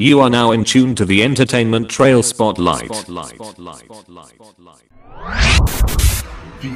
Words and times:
You 0.00 0.20
are 0.20 0.30
now 0.30 0.52
in 0.52 0.64
tune 0.64 0.94
to 0.94 1.04
the 1.04 1.22
Entertainment 1.22 1.90
Trail 1.90 2.22
Spotlight. 2.22 2.88
The 2.88 3.44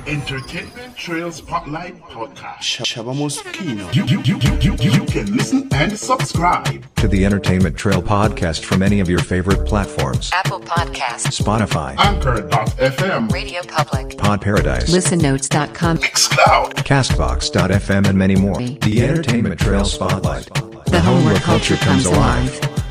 Entertainment 0.06 0.94
Trail 0.94 1.32
Spotlight 1.32 1.98
Podcast. 2.02 2.84
Shabba 2.84 3.14
Muskeno. 3.14 3.94
You, 3.94 4.04
you, 4.04 4.20
you, 4.24 4.38
you, 4.38 4.58
you, 4.60 4.76
you 4.90 5.06
can 5.06 5.34
listen 5.34 5.66
and 5.72 5.98
subscribe. 5.98 6.84
to 6.96 7.08
the 7.08 7.24
Entertainment 7.24 7.78
Trail 7.78 8.02
podcast 8.02 8.62
from 8.62 8.82
any 8.82 9.00
of 9.00 9.08
your 9.08 9.20
favorite 9.20 9.66
platforms 9.66 10.30
Apple 10.34 10.60
Podcasts, 10.60 11.40
Spotify, 11.42 11.96
Anchor.fm. 11.96 13.32
Radio 13.32 13.62
Public, 13.62 14.18
Pod 14.18 14.42
Paradise, 14.42 14.94
ListenNotes.com, 14.94 15.96
Xcloud. 15.96 16.74
Castbox.fm, 16.74 18.06
and 18.06 18.18
many 18.18 18.36
more. 18.36 18.58
The 18.58 19.02
Entertainment 19.02 19.58
Trail 19.58 19.86
Spotlight. 19.86 20.44
the 20.84 21.00
home 21.00 21.24
where 21.24 21.36
culture 21.36 21.76
comes 21.76 22.04
alive. 22.04 22.83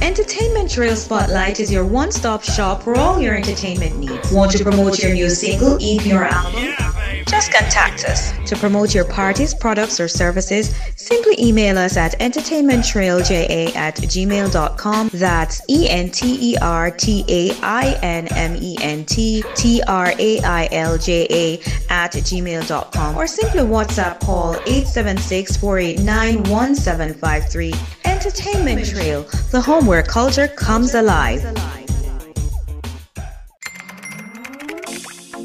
Entertainment 0.00 0.70
Trail 0.70 0.96
Spotlight 0.96 1.60
is 1.60 1.70
your 1.70 1.84
one 1.84 2.10
stop 2.10 2.42
shop 2.42 2.82
for 2.82 2.96
all 2.96 3.20
your 3.20 3.34
entertainment 3.34 3.98
needs. 3.98 4.32
Want 4.32 4.52
to 4.52 4.62
promote 4.62 5.02
your 5.02 5.12
new 5.12 5.28
single, 5.28 5.76
EP, 5.82 6.06
or 6.14 6.24
album? 6.24 6.93
Just 7.34 7.52
contact 7.52 8.04
us. 8.04 8.30
To 8.48 8.54
promote 8.54 8.94
your 8.94 9.04
parties, 9.04 9.54
products, 9.54 9.98
or 9.98 10.06
services, 10.06 10.72
simply 10.94 11.34
email 11.40 11.76
us 11.76 11.96
at 11.96 12.16
entertainmenttrailja 12.20 13.74
at 13.74 13.96
gmail.com. 13.96 15.10
That's 15.12 15.60
E 15.68 15.90
N 15.90 16.12
T 16.12 16.52
E 16.52 16.56
R 16.62 16.92
T 16.92 17.24
A 17.28 17.50
I 17.60 17.98
N 18.02 18.28
M 18.28 18.54
E 18.54 18.76
N 18.80 19.04
T 19.04 19.42
T 19.56 19.82
R 19.88 20.12
A 20.16 20.40
I 20.42 20.68
L 20.70 20.96
J 20.96 21.26
A 21.28 21.54
at 21.92 22.12
gmail.com. 22.12 23.16
Or 23.16 23.26
simply 23.26 23.62
WhatsApp 23.62 24.20
call 24.20 24.54
876 24.54 25.56
489 25.56 26.36
1753. 26.48 27.74
Entertainment 28.04 28.86
Trail, 28.86 29.22
the 29.50 29.60
home 29.60 29.86
where 29.86 30.04
culture 30.04 30.46
comes 30.46 30.94
alive. 30.94 31.83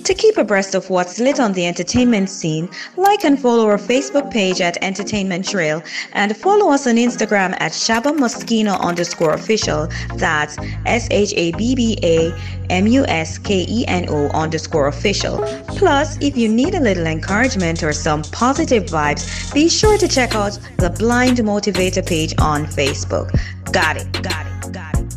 To 0.09 0.15
keep 0.15 0.39
abreast 0.39 0.73
of 0.73 0.89
what's 0.89 1.19
lit 1.19 1.39
on 1.39 1.53
the 1.53 1.67
entertainment 1.67 2.31
scene, 2.31 2.67
like 2.97 3.23
and 3.23 3.39
follow 3.39 3.67
our 3.67 3.77
Facebook 3.77 4.31
page 4.31 4.59
at 4.59 4.75
Entertainment 4.81 5.47
Trail 5.47 5.83
and 6.13 6.35
follow 6.35 6.71
us 6.71 6.87
on 6.87 6.95
Instagram 6.95 7.55
at 7.59 7.73
Shabba 7.73 8.17
Muskeno 8.17 8.79
underscore 8.81 9.35
official. 9.35 9.87
That's 10.15 10.57
S 10.87 11.07
H 11.11 11.31
A 11.37 11.51
B 11.51 11.75
B 11.75 11.99
A 12.01 12.33
M 12.71 12.87
U 12.87 13.05
S 13.05 13.37
K 13.37 13.67
E 13.69 13.85
N 13.87 14.07
O 14.09 14.29
underscore 14.29 14.87
official. 14.87 15.37
Plus, 15.67 16.17
if 16.21 16.35
you 16.35 16.49
need 16.49 16.73
a 16.73 16.79
little 16.79 17.05
encouragement 17.05 17.83
or 17.83 17.93
some 17.93 18.23
positive 18.23 18.85
vibes, 18.85 19.53
be 19.53 19.69
sure 19.69 19.99
to 19.99 20.07
check 20.07 20.33
out 20.33 20.57
the 20.77 20.89
Blind 20.89 21.37
Motivator 21.37 22.03
page 22.03 22.33
on 22.39 22.65
Facebook. 22.65 23.29
Got 23.71 23.97
it, 23.97 24.11
got 24.23 24.47
it, 24.47 24.73
got 24.73 24.97
it. 24.97 25.08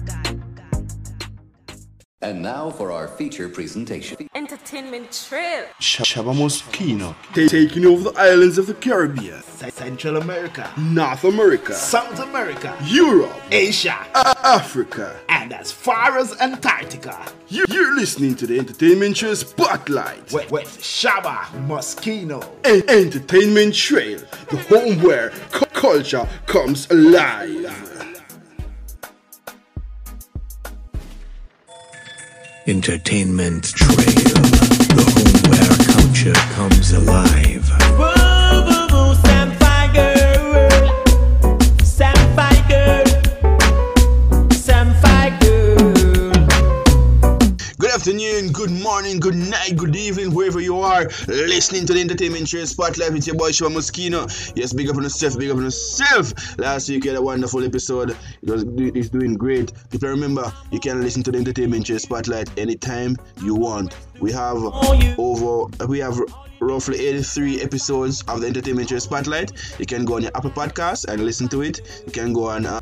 And 2.22 2.40
now 2.40 2.70
for 2.70 2.92
our 2.92 3.08
feature 3.08 3.48
presentation. 3.48 4.28
Entertainment 4.36 5.10
Trail. 5.28 5.64
Shabba 5.80 6.32
Muskeno. 6.32 7.16
Taking 7.48 7.84
over 7.84 8.10
the 8.12 8.18
islands 8.20 8.58
of 8.58 8.68
the 8.68 8.74
Caribbean, 8.74 9.42
Central 9.42 10.16
America, 10.18 10.70
North 10.78 11.24
America, 11.24 11.74
South 11.74 12.20
America, 12.20 12.76
Europe, 12.84 13.36
Asia, 13.50 13.96
Africa. 14.14 15.16
and 15.28 15.52
as 15.52 15.72
far 15.72 16.16
as 16.16 16.38
Antarctica. 16.40 17.18
You- 17.48 17.64
You're 17.68 17.96
listening 17.96 18.36
to 18.36 18.46
the 18.46 18.56
Entertainment 18.58 19.16
Trail 19.16 19.34
Spotlight. 19.34 20.32
With, 20.32 20.48
with 20.52 20.68
Shabba 20.78 21.38
Muskeno. 21.66 22.44
En- 22.64 22.88
Entertainment 22.88 23.74
Trail, 23.74 24.20
the 24.48 24.58
home 24.68 25.02
where 25.02 25.30
cu- 25.50 25.66
culture 25.66 26.28
comes 26.46 26.88
alive. 26.90 27.91
Entertainment 32.66 33.64
Trail, 33.74 33.96
the 34.94 35.04
home 35.14 35.50
where 35.50 35.96
culture 35.96 36.32
comes 36.54 36.92
alive. 36.92 38.31
Good 48.32 48.70
morning, 48.70 49.20
good 49.20 49.34
night, 49.34 49.76
good 49.76 49.94
evening, 49.94 50.34
wherever 50.34 50.58
you 50.58 50.80
are 50.80 51.04
listening 51.28 51.84
to 51.84 51.92
the 51.92 52.00
Entertainment 52.00 52.48
Show 52.48 52.64
Spotlight 52.64 53.12
with 53.12 53.26
your 53.26 53.36
boy 53.36 53.52
Shua 53.52 53.68
Muskeno. 53.68 54.26
Yes, 54.56 54.72
big 54.72 54.88
up 54.88 54.96
on 54.96 55.02
yourself, 55.02 55.38
big 55.38 55.50
up 55.50 55.58
on 55.58 55.64
yourself. 55.64 56.58
Last 56.58 56.88
week 56.88 57.04
you 57.04 57.10
had 57.10 57.20
a 57.20 57.22
wonderful 57.22 57.62
episode. 57.62 58.16
It 58.40 58.50
was 58.50 58.64
it's 58.78 59.10
doing 59.10 59.34
great. 59.34 59.72
If 59.92 60.00
you 60.00 60.08
remember, 60.08 60.50
you 60.70 60.80
can 60.80 61.02
listen 61.02 61.22
to 61.24 61.30
the 61.30 61.36
Entertainment 61.36 61.86
Show 61.86 61.98
Spotlight 61.98 62.58
anytime 62.58 63.18
you 63.42 63.54
want. 63.54 63.94
We 64.18 64.32
have 64.32 64.56
over 65.18 65.86
we 65.86 65.98
have 65.98 66.18
roughly 66.60 67.06
83 67.06 67.60
episodes 67.60 68.22
of 68.28 68.40
the 68.40 68.46
Entertainment 68.46 68.88
Show 68.88 68.98
Spotlight. 68.98 69.52
You 69.78 69.84
can 69.84 70.06
go 70.06 70.16
on 70.16 70.22
your 70.22 70.32
Apple 70.34 70.52
Podcast 70.52 71.04
and 71.12 71.22
listen 71.22 71.48
to 71.48 71.60
it. 71.60 72.02
You 72.06 72.12
can 72.12 72.32
go 72.32 72.48
on 72.48 72.64
uh, 72.64 72.80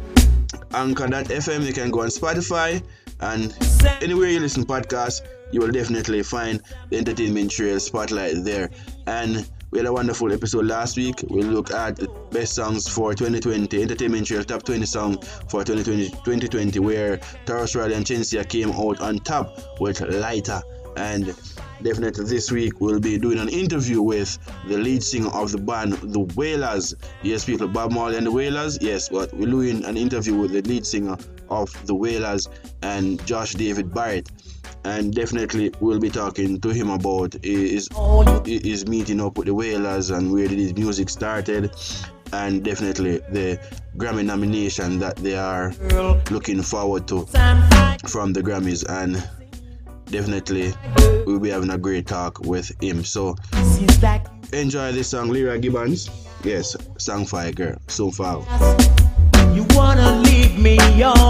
Anchor.fm, 0.75 1.67
you 1.67 1.73
can 1.73 1.91
go 1.91 2.03
on 2.03 2.09
Spotify, 2.09 2.81
and 3.19 3.53
anywhere 4.01 4.29
you 4.29 4.39
listen 4.39 4.65
podcast, 4.65 5.23
you 5.53 5.61
will 5.61 5.71
definitely 5.71 6.23
find 6.23 6.63
the 6.89 6.99
Entertainment 6.99 7.51
Trail 7.51 7.81
Spotlight 7.81 8.45
there. 8.45 8.71
And 9.07 9.49
we 9.71 9.79
had 9.79 9.87
a 9.87 9.93
wonderful 9.93 10.33
episode 10.33 10.67
last 10.67 10.97
week. 10.97 11.23
We 11.29 11.43
looked 11.43 11.71
at 11.71 12.01
best 12.31 12.55
songs 12.55 12.89
for 12.89 13.15
2020, 13.15 13.83
Entertainment 13.83 14.27
Trail 14.27 14.43
Top 14.43 14.65
20 14.65 14.85
song 14.85 15.21
for 15.49 15.63
2020, 15.63 16.11
2020 16.11 16.79
where 16.81 17.19
Tarrus 17.47 17.77
Riley 17.77 17.95
and 17.95 18.05
Shenseea 18.05 18.49
came 18.49 18.73
out 18.73 19.01
on 19.01 19.19
top 19.19 19.81
with 19.81 20.01
Lighter. 20.01 20.61
And 20.97 21.27
definitely 21.83 22.25
this 22.25 22.51
week 22.51 22.81
we'll 22.81 22.99
be 22.99 23.17
doing 23.17 23.39
an 23.39 23.49
interview 23.49 24.03
with 24.03 24.39
the 24.67 24.77
lead 24.77 25.05
singer 25.05 25.29
of 25.29 25.53
the 25.53 25.59
band 25.59 25.93
The 25.93 26.21
Wailers. 26.35 26.95
Yes, 27.23 27.45
people, 27.45 27.69
Bob 27.69 27.93
Marley 27.93 28.17
and 28.17 28.27
The 28.27 28.33
Wailers. 28.33 28.77
Yes, 28.81 29.09
but 29.09 29.33
we're 29.35 29.51
doing 29.51 29.85
an 29.85 29.97
interview 29.97 30.35
with 30.35 30.51
the 30.51 30.63
lead 30.63 30.85
singer 30.85 31.17
of 31.49 31.71
The 31.87 31.95
Wailers 31.95 32.49
and 32.83 33.25
Josh 33.25 33.55
David 33.55 33.95
Barrett. 33.95 34.31
And 34.85 35.15
definitely 35.15 35.73
we'll 35.81 36.01
be 36.01 36.11
talking 36.11 36.61
to 36.61 36.71
him 36.71 36.91
about 36.91 37.35
his, 37.45 37.89
his 38.47 38.87
meeting 38.87 39.21
up 39.21 39.37
with 39.37 39.47
the 39.47 39.55
Wailers 39.55 40.11
and 40.11 40.33
where 40.33 40.49
did 40.49 40.59
his 40.59 40.75
music 40.75 41.11
started 41.11 41.71
and 42.33 42.65
definitely 42.65 43.19
the 43.31 43.59
Grammy 43.97 44.25
nomination 44.25 44.99
that 45.01 45.17
they 45.17 45.37
are 45.37 45.75
looking 46.31 46.63
forward 46.63 47.09
to 47.09 47.27
from 48.07 48.33
the 48.33 48.41
Grammys 48.43 48.89
and 48.89 49.23
definitely 50.07 50.73
we'll 51.27 51.41
be 51.41 51.51
having 51.51 51.71
a 51.71 51.79
great 51.79 52.07
talk 52.07 52.41
with 52.41 52.71
him. 52.83 53.05
So 53.05 53.37
enjoy 54.53 54.93
this 54.93 55.09
song, 55.09 55.29
Lyra 55.29 55.59
Gibbons. 55.59 56.11
Yes, 56.43 56.77
song 56.99 57.27
fire 57.27 57.53
girl, 57.53 57.77
so 57.89 58.11
far. 58.11 58.39
You 59.55 59.67
wanna 59.71 60.21
leave 60.23 60.59
me 60.59 60.79
all 61.03 61.30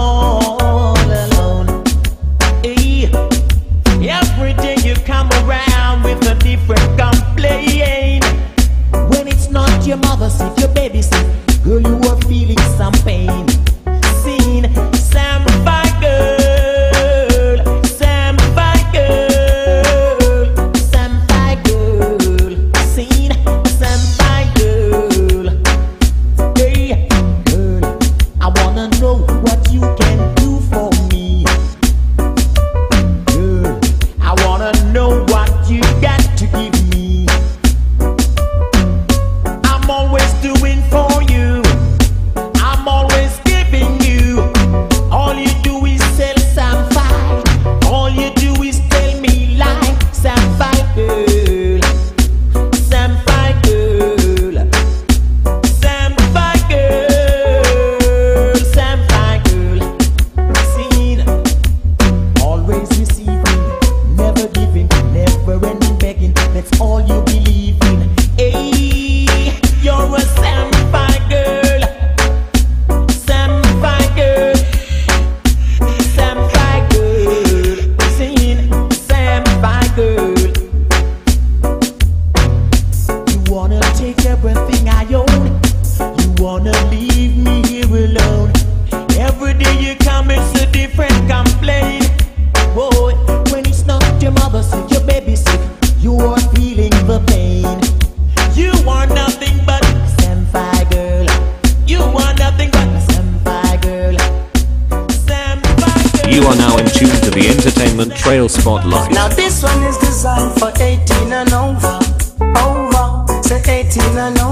18 113.93 114.17
and 114.17 114.50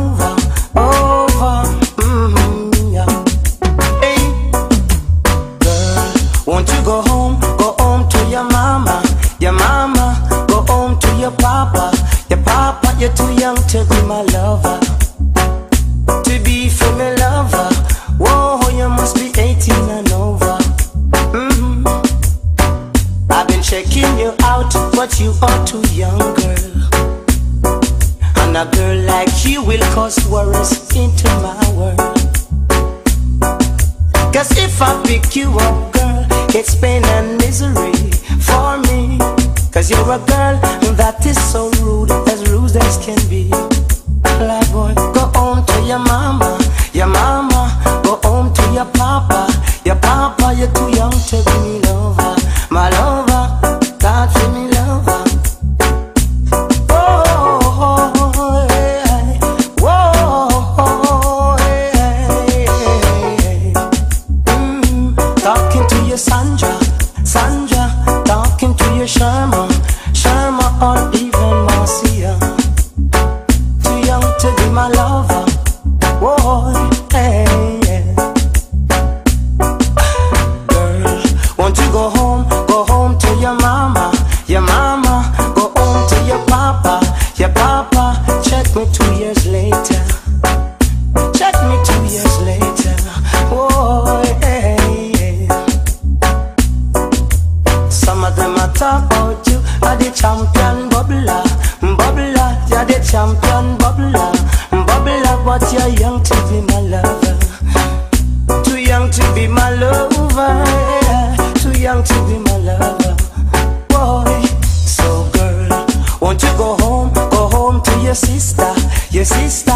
your 119.19 119.25
sister, 119.25 119.71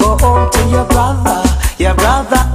go 0.00 0.16
home 0.18 0.50
to 0.50 0.68
your 0.70 0.84
brother, 0.86 1.44
your 1.78 1.94
brother. 1.94 2.47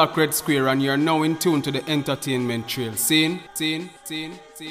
Black 0.00 0.16
Red 0.16 0.32
Square 0.32 0.68
and 0.68 0.82
you're 0.82 0.96
now 0.96 1.24
in 1.24 1.36
tune 1.36 1.60
to 1.60 1.70
the 1.70 1.86
entertainment 1.86 2.66
trail. 2.66 2.94
Scene, 2.94 3.40
scene, 3.52 3.90
scene, 4.02 4.40
scene. 4.54 4.69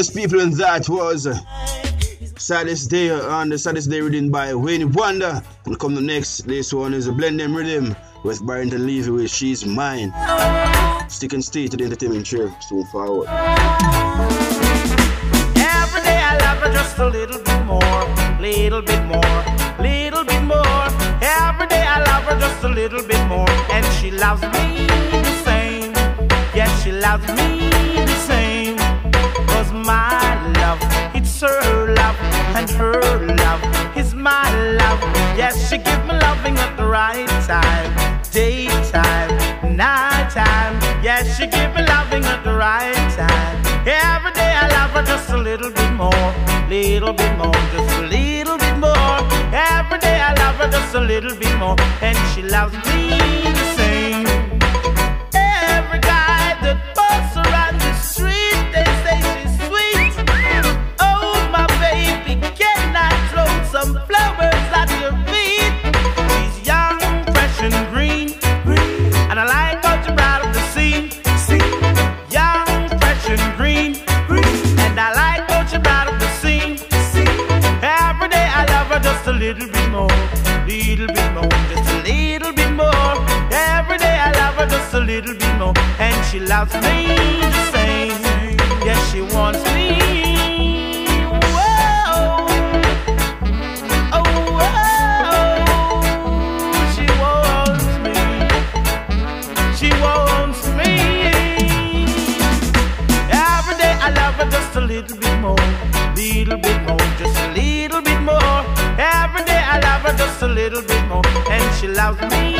Yes, 0.00 0.08
people, 0.08 0.40
and 0.40 0.54
that 0.54 0.88
was 0.88 1.26
uh, 1.26 1.36
Saddest 2.38 2.88
Day 2.88 3.10
on 3.10 3.50
the 3.50 3.58
Saddest 3.58 3.90
Day 3.90 4.00
riddim 4.00 4.32
by 4.32 4.54
Wayne 4.54 4.90
Wonder. 4.92 5.42
And 5.66 5.78
come 5.78 5.94
the 5.94 6.00
next, 6.00 6.46
this 6.46 6.72
one 6.72 6.94
is 6.94 7.06
a 7.06 7.10
Blendem 7.10 7.54
Rhythm 7.54 7.94
with 8.24 8.42
Barrington 8.46 8.86
Levy 8.86 9.10
with 9.10 9.30
She's 9.30 9.66
Mine. 9.66 10.10
Stick 11.10 11.34
and 11.34 11.44
stay 11.44 11.68
to 11.68 11.76
the 11.76 11.84
entertainment 11.84 12.24
chair, 12.24 12.50
soon 12.62 12.86
forward. 12.86 13.28
Every 13.28 13.36
day 16.00 16.16
I 16.16 16.38
love 16.46 16.62
her 16.62 16.72
just 16.72 16.96
a 16.96 17.06
little 17.06 17.42
bit 17.42 17.62
more, 17.66 18.08
little 18.40 18.80
bit 18.80 19.04
more, 19.04 19.44
little 19.78 20.24
bit 20.24 20.42
more. 20.44 20.86
Every 21.20 21.66
day 21.68 21.84
I 21.84 22.02
love 22.06 22.24
her 22.24 22.38
just 22.40 22.64
a 22.64 22.68
little 22.68 23.02
bit 23.06 23.22
more, 23.28 23.50
and 23.70 23.84
she 24.00 24.10
loves 24.10 24.40
me 24.44 24.86
the 24.86 25.42
same. 25.44 25.92
Yes, 26.54 26.82
she 26.82 26.90
loves 26.90 27.28
me 27.28 27.68
the 27.68 28.16
same. 28.26 28.49
My 29.72 30.52
love, 30.58 30.80
it's 31.14 31.40
her 31.40 31.94
love, 31.94 32.16
and 32.56 32.68
her 32.70 33.00
love 33.36 33.96
is 33.96 34.14
my 34.14 34.50
love. 34.76 35.00
Yes, 35.38 35.70
she 35.70 35.78
gives 35.78 36.04
me 36.08 36.18
loving 36.18 36.58
at 36.58 36.76
the 36.76 36.84
right 36.84 37.28
time, 37.46 38.20
daytime, 38.32 39.30
nighttime. 39.76 40.74
Yes, 41.02 41.36
she 41.36 41.46
gives 41.46 41.74
me 41.76 41.82
loving 41.86 42.24
at 42.24 42.42
the 42.42 42.52
right 42.52 42.94
time. 43.14 43.56
Every 43.86 44.32
day 44.32 44.52
I 44.62 44.66
love 44.76 44.90
her 44.90 45.04
just 45.04 45.30
a 45.30 45.36
little 45.36 45.70
bit 45.70 45.92
more, 45.92 46.34
little 46.68 47.12
bit 47.12 47.38
more, 47.38 47.54
just 47.72 47.96
a 47.98 48.06
little 48.08 48.58
bit 48.58 48.76
more. 48.76 49.18
Every 49.54 49.98
day 50.00 50.20
I 50.20 50.34
love 50.36 50.56
her 50.56 50.70
just 50.70 50.94
a 50.96 51.00
little 51.00 51.36
bit 51.36 51.56
more, 51.58 51.76
and 52.02 52.18
she 52.34 52.42
loves 52.42 52.74
me 52.92 53.40
she 86.30 86.38
loves 86.38 86.72
me 86.74 87.06
the 87.40 87.64
same. 87.72 88.22
Yes, 88.86 89.10
she 89.10 89.20
wants 89.20 89.64
me. 89.74 89.98
Whoa. 91.56 92.46
Oh, 94.12 94.22
whoa. 94.60 94.76
She 96.94 97.06
wants 97.20 97.86
me. 98.04 98.14
She 99.74 99.90
wants 100.04 100.62
me. 100.78 100.92
Every 103.32 103.76
day 103.82 103.94
I 103.98 104.12
love 104.14 104.34
her 104.34 104.48
just 104.50 104.76
a 104.76 104.80
little 104.80 105.16
bit 105.16 105.36
more, 105.40 105.56
little 106.14 106.58
bit 106.58 106.80
more, 106.86 107.04
just 107.18 107.36
a 107.40 107.48
little 107.54 108.02
bit 108.02 108.20
more. 108.20 108.64
Every 108.98 109.42
day 109.44 109.62
I 109.66 109.80
love 109.82 110.02
her 110.02 110.16
just 110.16 110.42
a 110.42 110.46
little 110.46 110.82
bit 110.82 111.04
more, 111.08 111.26
and 111.50 111.74
she 111.80 111.88
loves 111.88 112.20
me 112.30 112.59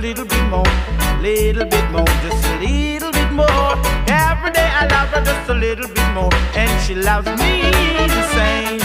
little 0.00 0.24
bit 0.24 0.48
more, 0.48 0.64
little 1.20 1.66
bit 1.66 1.90
more, 1.90 2.06
just 2.24 2.46
a 2.46 2.58
little 2.58 3.12
bit 3.12 3.30
more. 3.32 3.72
Every 4.08 4.50
day 4.50 4.70
I 4.80 4.86
love 4.90 5.10
her 5.10 5.22
just 5.22 5.50
a 5.50 5.54
little 5.54 5.88
bit 5.88 6.10
more, 6.14 6.32
and 6.56 6.70
she 6.84 6.94
loves 6.94 7.28
me 7.42 7.70
the 8.08 8.24
same. 8.32 8.80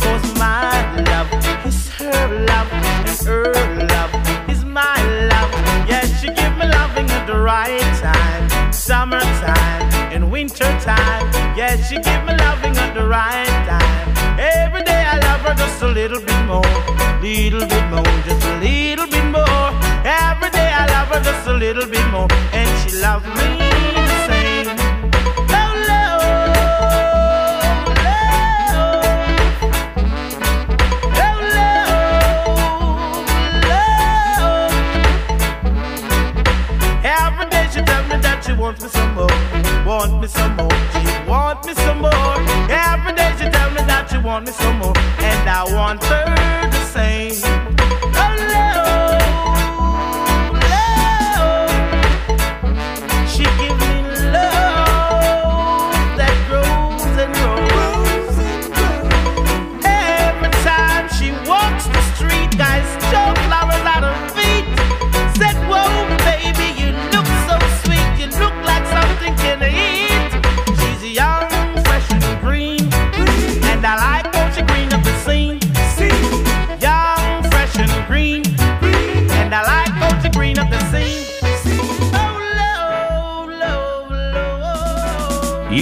Cause 0.00 0.26
my 0.34 0.74
love 1.10 1.30
is 1.64 1.88
her 1.98 2.44
love, 2.46 2.68
and 2.72 3.08
her 3.26 3.52
love 3.94 4.50
is 4.50 4.64
my 4.64 4.98
love. 5.30 5.52
Yes, 5.88 6.20
she 6.20 6.26
give 6.26 6.56
me 6.58 6.66
loving 6.66 7.08
at 7.10 7.26
the 7.28 7.38
right 7.38 7.80
time, 8.02 8.72
summertime 8.72 9.82
and 10.12 10.32
wintertime. 10.32 11.30
Yes, 11.56 11.88
she 11.88 11.94
give 11.94 12.24
me 12.24 12.34
loving 12.38 12.76
at 12.76 12.92
the 12.92 13.06
right 13.06 13.46
time. 13.70 14.38
Every 14.40 14.82
day 14.82 15.04
I 15.06 15.16
love 15.18 15.42
her 15.42 15.54
just 15.54 15.80
a 15.82 15.86
little 15.86 16.20
bit 16.20 16.44
more, 16.44 16.74
little 17.22 17.66
bit 17.68 17.86
more, 17.88 18.02
just 18.26 18.44
a 18.46 18.58
little 18.58 19.06
bit 19.06 19.24
more. 19.24 19.29
Every 20.42 20.50
day 20.52 20.72
I 20.72 20.86
love 20.86 21.08
her 21.08 21.20
just 21.22 21.46
a 21.48 21.52
little 21.52 21.84
bit 21.86 22.06
more, 22.10 22.26
and 22.52 22.68
she 22.80 22.96
loves 22.96 23.26
me 23.26 23.58
the 24.08 24.16
same. 24.26 24.68
Oh, 25.52 25.72
Lord, 25.88 26.20
Every 37.04 37.46
day 37.50 37.68
she 37.72 37.80
tell 37.82 38.02
me 38.08 38.16
that 38.22 38.42
she 38.44 38.52
wants 38.54 38.82
me 38.82 38.88
some 38.88 39.14
more, 39.14 39.26
want 39.86 40.20
me 40.22 40.28
some 40.28 40.56
more, 40.56 40.70
she 40.92 41.28
want 41.28 41.64
me 41.66 41.74
some 41.74 42.00
more. 42.00 42.36
Every 42.70 43.12
day 43.14 43.30
she 43.38 43.48
tell 43.50 43.70
me 43.70 43.82
that 43.90 44.08
she 44.10 44.18
want 44.18 44.46
me 44.46 44.52
some 44.52 44.78
more, 44.78 44.96
and 44.96 45.48
I 45.48 45.64
want 45.74 46.02
her 46.04 46.24
the 46.70 46.84
same. 46.84 47.29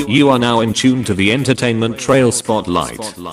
You, 0.08 0.30
are 0.30 0.38
now 0.38 0.60
in 0.60 0.72
tune 0.72 1.04
to 1.04 1.12
the 1.12 1.30
Entertainment 1.32 1.98
Trail 1.98 2.32
Spotlight. 2.32 3.04
Step 3.04 3.28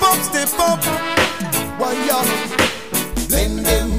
up, 0.00 0.18
step 0.22 0.48
up. 0.58 0.82
Ya? 2.06 2.24
Blend 3.28 3.66
them, 3.66 3.98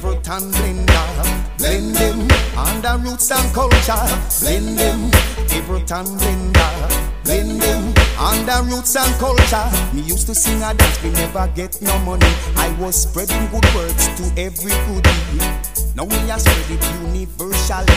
fruit 0.00 0.28
and 0.28 0.52
blender. 0.52 1.58
Blend 1.58 1.94
them, 1.94 2.28
under 2.58 2.98
roots 3.08 3.30
and 3.30 3.54
culture. 3.54 4.04
Blend 4.40 4.76
them, 4.76 5.10
Everton 5.52 6.06
blender, 6.18 7.22
blend 7.22 7.62
them 7.62 7.94
under 8.18 8.62
roots 8.68 8.96
and 8.96 9.14
culture. 9.20 9.70
Me 9.94 10.02
used 10.02 10.26
to 10.26 10.34
sing 10.34 10.60
a 10.64 10.74
dance, 10.74 11.00
we 11.04 11.10
never 11.10 11.48
get 11.54 11.80
no 11.80 11.96
money. 12.00 12.26
I 12.56 12.74
was 12.80 13.02
spreading 13.02 13.46
good 13.52 13.72
words 13.72 14.08
to 14.16 14.24
every 14.36 14.72
goodie. 14.86 15.77
Now 15.98 16.04
we 16.04 16.30
are 16.30 16.38
spread 16.38 16.78
it 16.78 16.84
universally. 17.02 17.92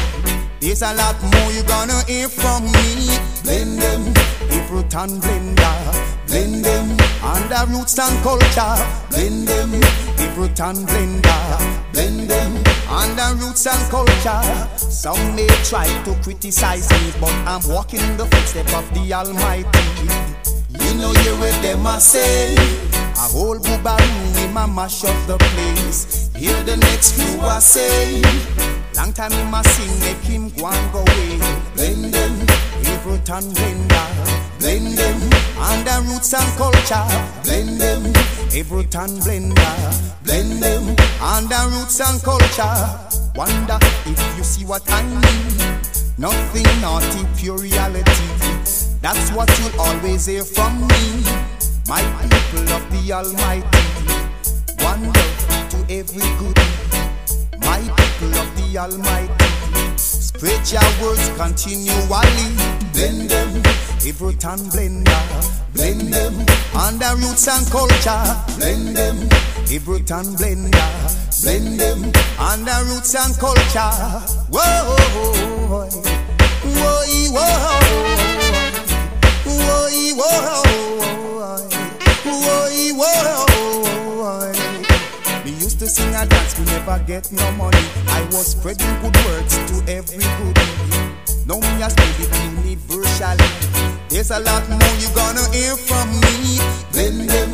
There's 0.60 0.82
a 0.82 0.92
lot 0.96 1.22
more 1.22 1.52
you're 1.52 1.64
gonna 1.66 2.04
hear 2.06 2.28
from 2.30 2.64
me. 2.66 3.14
Blend 3.44 3.78
them, 3.78 4.02
Everton 4.50 5.22
blender, 5.22 6.26
blend 6.26 6.66
them 6.66 6.98
under 7.22 7.72
roots 7.72 8.00
and 8.00 8.24
culture. 8.24 8.74
Blend 9.12 9.48
them, 9.48 9.76
Everton 10.18 10.78
blender, 10.90 11.94
blend 11.94 12.28
them 12.28 12.64
under 12.90 13.36
roots 13.36 13.68
and 13.68 13.92
culture. 13.92 14.68
Some 14.78 15.36
may 15.36 15.46
try 15.64 15.86
to 16.06 16.16
criticize 16.24 16.90
me, 16.90 17.14
but 17.22 17.30
I'm 17.46 17.62
walking 17.70 18.00
in 18.00 18.18
the 18.18 18.26
footsteps 18.26 18.74
of 18.74 18.92
the 18.96 19.14
Almighty. 19.14 19.86
You 20.72 20.96
know 20.96 21.14
you're 21.22 21.40
with 21.40 21.62
them 21.62 21.86
I 21.86 22.00
say. 22.00 22.91
A 23.22 23.24
whole 23.26 23.60
boobaroo 23.60 24.44
in 24.44 24.52
my 24.52 24.66
mash 24.66 25.04
up 25.04 25.16
the 25.28 25.38
place. 25.38 26.32
Hear 26.36 26.58
the 26.64 26.76
next 26.76 27.14
few 27.14 27.40
I 27.42 27.60
say. 27.60 28.20
Long 28.96 29.14
time 29.14 29.32
in 29.34 29.52
my 29.52 29.62
sing, 29.62 29.94
make 30.00 30.24
him 30.26 30.50
go 30.58 30.66
and 30.66 30.92
go 30.92 31.02
away. 31.02 31.38
Blend 31.76 32.12
them, 32.12 32.34
Everton 32.82 33.54
blender. 33.54 34.08
Blend 34.58 34.98
them, 34.98 35.22
and 35.22 35.88
under 35.88 36.10
roots 36.10 36.34
and 36.34 36.52
culture. 36.58 37.06
Blend 37.44 37.80
them, 37.80 38.02
Everton 38.58 39.12
blender. 39.22 40.24
Blend 40.24 40.64
them, 40.64 40.90
and 40.90 41.54
under 41.54 41.78
roots 41.78 42.02
and 42.02 42.20
culture. 42.24 42.74
Wonder 43.36 43.78
if 44.08 44.38
you 44.38 44.44
see 44.44 44.66
what 44.66 44.82
I 44.92 45.04
mean. 45.04 45.80
Nothing 46.18 46.82
naughty, 46.82 47.28
pure 47.38 47.60
reality. 47.60 48.26
That's 49.00 49.32
what 49.32 49.48
you'll 49.60 49.80
always 49.80 50.26
hear 50.26 50.44
from 50.44 50.88
me. 50.88 51.51
My 51.92 52.02
people 52.04 52.72
of 52.72 52.84
the 52.90 53.12
Almighty. 53.12 53.84
One 54.82 55.04
love 55.12 55.70
to 55.72 55.78
every 55.94 56.24
good. 56.40 56.58
My 57.60 57.82
people 57.82 58.34
of 58.40 58.48
the 58.56 58.78
Almighty. 58.78 59.98
Spread 59.98 60.72
your 60.72 60.88
words 61.04 61.28
continually. 61.36 62.48
Blend 62.94 63.30
them, 63.30 63.58
Everton 64.08 64.72
blender. 64.72 65.24
Blend 65.74 66.14
them, 66.14 66.34
under 66.74 67.14
roots 67.18 67.50
and 67.50 67.68
culture. 67.70 68.24
Blend 68.56 68.96
them, 68.96 69.18
Everton 69.68 70.32
blender. 70.40 71.44
Blend 71.44 71.78
them, 71.78 72.10
under 72.40 72.86
roots 72.88 73.14
and 73.16 73.38
culture. 73.38 73.92
Whoa, 74.50 75.90
never 86.92 87.04
get 87.06 87.32
no 87.32 87.52
money. 87.52 87.86
I 88.08 88.22
was 88.32 88.52
spreading 88.52 88.94
good 89.02 89.16
words 89.26 89.56
to 89.70 89.76
every 89.92 90.24
goodie. 90.38 90.72
Now 91.48 91.60
me 91.60 91.84
a 91.84 91.90
spread 91.90 92.20
it 92.20 92.32
universally. 92.52 93.48
There's 94.10 94.32
a 94.32 94.40
lot 94.40 94.68
more 94.68 94.96
you 95.00 95.08
gonna 95.16 95.46
hear 95.52 95.76
from 95.76 96.10
me. 96.20 96.60
Blend 96.92 97.30
them, 97.30 97.52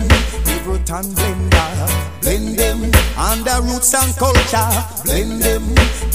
Everton 0.57 1.05
blender. 1.13 2.21
Blend 2.21 2.57
them, 2.57 2.91
under 3.17 3.61
roots 3.61 3.93
and 3.93 4.15
culture. 4.17 4.69
Blend 5.05 5.41
them, 5.41 5.63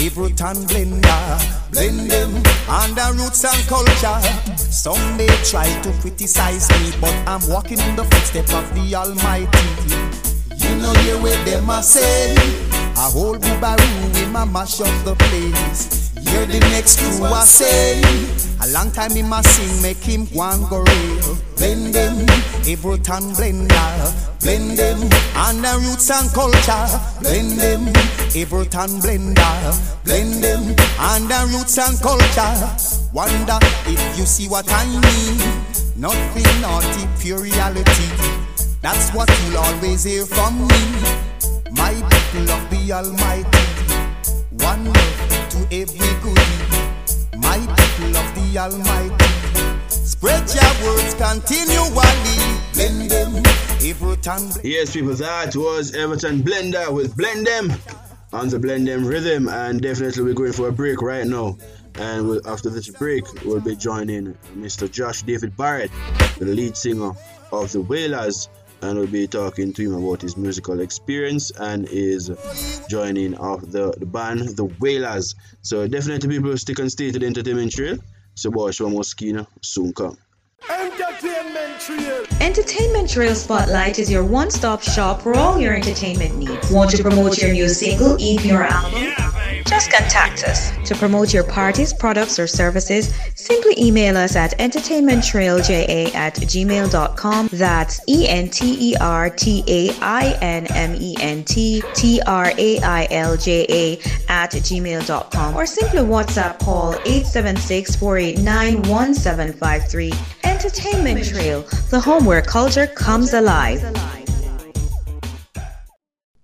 Everton 0.01 0.59
blender. 0.67 1.71
Blend 1.71 2.11
them, 2.11 2.43
under 2.69 3.13
roots 3.15 3.45
and 3.45 3.63
culture. 3.69 4.21
Some 4.57 5.17
may 5.17 5.29
try 5.45 5.69
to 5.83 5.93
criticize 6.01 6.69
me, 6.71 6.91
but 7.01 7.15
I'm 7.29 7.47
walking 7.49 7.79
in 7.79 7.95
the 7.95 8.05
footsteps 8.05 8.53
of 8.53 8.67
the 8.75 8.95
Almighty. 8.97 9.69
You 10.57 10.77
know 10.77 10.93
you 11.07 11.23
with 11.23 11.45
them 11.45 11.71
I 11.71 11.81
say 11.83 12.72
A 12.97 13.11
whole 13.11 13.37
boobaroo 13.37 14.23
in 14.23 14.33
my 14.33 14.45
mash 14.45 14.81
up 14.81 15.05
the 15.05 15.15
place. 15.17 16.13
Hear 16.29 16.47
the 16.47 16.61
next 16.71 16.99
crew 17.01 17.25
I 17.25 17.45
say. 17.45 18.01
A 18.63 18.69
long 18.73 18.91
time 18.93 19.13
in 19.13 19.29
my 19.29 19.41
sing 19.43 19.83
make 19.83 19.99
him 19.99 20.27
one 20.27 20.63
go 20.69 20.85
real. 20.85 21.37
Blend 21.57 21.95
them, 21.95 22.21
Everton 22.69 23.35
blender. 23.35 24.41
Blend 24.41 24.79
them, 24.79 24.99
under 25.37 25.79
roots 25.79 26.11
and 26.11 26.31
culture. 26.33 26.87
Blend 27.21 27.59
them, 27.59 27.89
Everton 28.37 29.01
blender. 29.01 30.05
Blend 30.05 30.43
them, 30.45 30.77
under 30.99 31.47
roots 31.53 31.79
and 31.79 31.99
culture. 32.01 32.55
Wonder 33.13 33.59
if 33.87 34.19
you 34.19 34.27
see 34.27 34.49
what 34.49 34.67
I 34.71 34.87
mean. 34.87 35.39
Nothing 35.97 36.61
naughty, 36.61 37.09
pure 37.21 37.41
reality. 37.41 38.09
That's 38.81 39.11
what 39.11 39.29
you'll 39.45 39.59
always 39.59 40.05
hear 40.05 40.25
from 40.25 40.67
me. 40.67 41.32
My 41.75 41.93
people 41.95 42.51
of 42.51 42.71
the 42.71 42.93
Almighty. 42.93 43.59
One 44.65 44.85
love 44.85 45.49
to 45.51 45.59
every 45.73 46.13
goodie. 46.23 47.39
My 47.39 47.59
people 47.59 48.17
of 48.17 48.35
the 48.35 48.59
Almighty. 48.59 49.25
Spread 49.89 50.49
your 50.55 50.73
words 50.85 51.15
continually. 51.15 52.53
Blend 52.75 53.11
them, 53.11 53.37
Everton. 53.83 54.51
Yes, 54.63 54.93
people, 54.93 55.15
that 55.15 55.57
was 55.57 55.95
Everton 55.95 56.43
Blender 56.43 56.93
with 56.93 57.17
Blend 57.17 57.47
Them 57.47 57.73
on 58.33 58.49
the 58.49 58.59
Blend 58.59 58.87
Them 58.87 59.07
rhythm. 59.07 59.49
And 59.49 59.81
definitely, 59.81 60.23
we're 60.23 60.35
going 60.35 60.53
for 60.53 60.69
a 60.69 60.73
break 60.73 61.01
right 61.03 61.27
now. 61.27 61.57
And 61.95 62.29
we'll, 62.29 62.47
after 62.49 62.71
this 62.71 62.89
break, 62.89 63.25
we'll 63.45 63.61
be 63.61 63.77
joining 63.77 64.35
Mr. 64.57 64.91
Josh 64.91 65.23
David 65.23 65.57
Barrett, 65.57 65.91
the 66.39 66.47
lead 66.47 66.77
singer 66.77 67.13
of 67.51 67.73
the 67.73 67.81
Wailers 67.81 68.49
and 68.83 68.99
we'll 68.99 69.07
be 69.07 69.27
talking 69.27 69.73
to 69.73 69.83
him 69.83 69.95
about 69.95 70.21
his 70.21 70.37
musical 70.37 70.81
experience 70.81 71.51
and 71.53 71.89
his 71.89 72.31
joining 72.89 73.35
of 73.35 73.73
the, 73.73 73.93
the 73.99 74.07
band 74.07 74.57
The 74.57 74.65
Wailers. 74.81 75.35
So 75.63 75.87
definitely 75.87 76.29
people 76.29 76.57
stick 76.59 76.79
and 76.79 76.91
stay 76.91 77.11
to 77.11 77.19
the 77.19 77.27
entertainment 77.27 77.73
trail. 77.73 77.99
So 78.35 78.51
boy 78.51 78.71
Shwa 78.71 78.93
Muskeno 78.93 79.47
soon 79.61 79.93
come. 79.93 80.19
Entertainment 80.69 81.81
Trail. 81.81 82.25
Entertainment 82.41 83.11
Trail 83.11 83.35
Spotlight 83.35 83.99
is 83.99 84.11
your 84.11 84.25
one 84.25 84.51
stop 84.51 84.83
shop 84.83 85.23
for 85.23 85.37
all 85.37 85.59
your 85.59 85.75
entertainment 85.75 86.37
needs. 86.37 86.71
Want 86.71 86.91
to 86.91 87.03
promote 87.03 87.41
your 87.41 87.53
new 87.53 87.69
single, 87.69 88.17
EP, 88.21 88.45
or 88.53 88.63
album? 88.63 89.22
Just 89.73 89.91
contact 89.91 90.45
us. 90.45 90.71
To 90.87 90.95
promote 90.95 91.33
your 91.33 91.45
parties, 91.45 91.95
products, 91.95 92.39
or 92.39 92.47
services, 92.47 93.15
simply 93.35 93.73
email 93.79 94.19
us 94.19 94.37
at 94.37 94.51
entertainmenttrailja 94.59 96.15
at 96.15 96.35
gmail.com. 96.35 97.49
That's 97.51 97.99
E 98.07 98.29
N 98.29 98.51
T 98.51 98.91
E 98.91 98.97
R 99.01 99.31
T 99.31 99.65
A 99.67 99.91
I 100.03 100.37
N 100.43 100.67
M 100.67 100.95
E 101.01 101.17
N 101.23 101.43
T 101.45 101.83
T 101.95 102.21
R 102.27 102.53
A 102.59 102.81
I 102.81 103.09
L 103.13 103.35
J 103.39 103.65
A 103.71 103.99
at 104.29 104.51
gmail.com. 104.51 105.57
Or 105.57 105.65
simply 105.65 106.01
WhatsApp 106.01 106.59
call 106.59 106.93
876 107.07 107.97
489 107.97 108.83
1753. 108.91 110.13
Entertainment 110.45 111.25
Trail, 111.25 111.63
the 111.89 111.99
home 111.99 112.27
where 112.27 112.43
culture 112.43 112.89
comes 112.89 113.33
alive. 113.33 113.81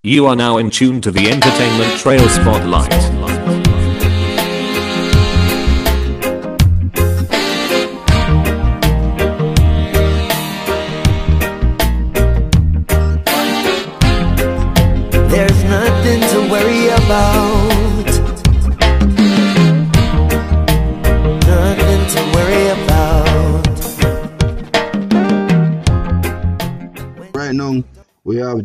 You 0.01 0.27
are 0.27 0.35
now 0.37 0.59
in 0.59 0.69
tune 0.69 1.01
to 1.01 1.11
the 1.11 1.29
Entertainment 1.29 1.99
Trail 1.99 2.29
Spotlight. 2.29 3.38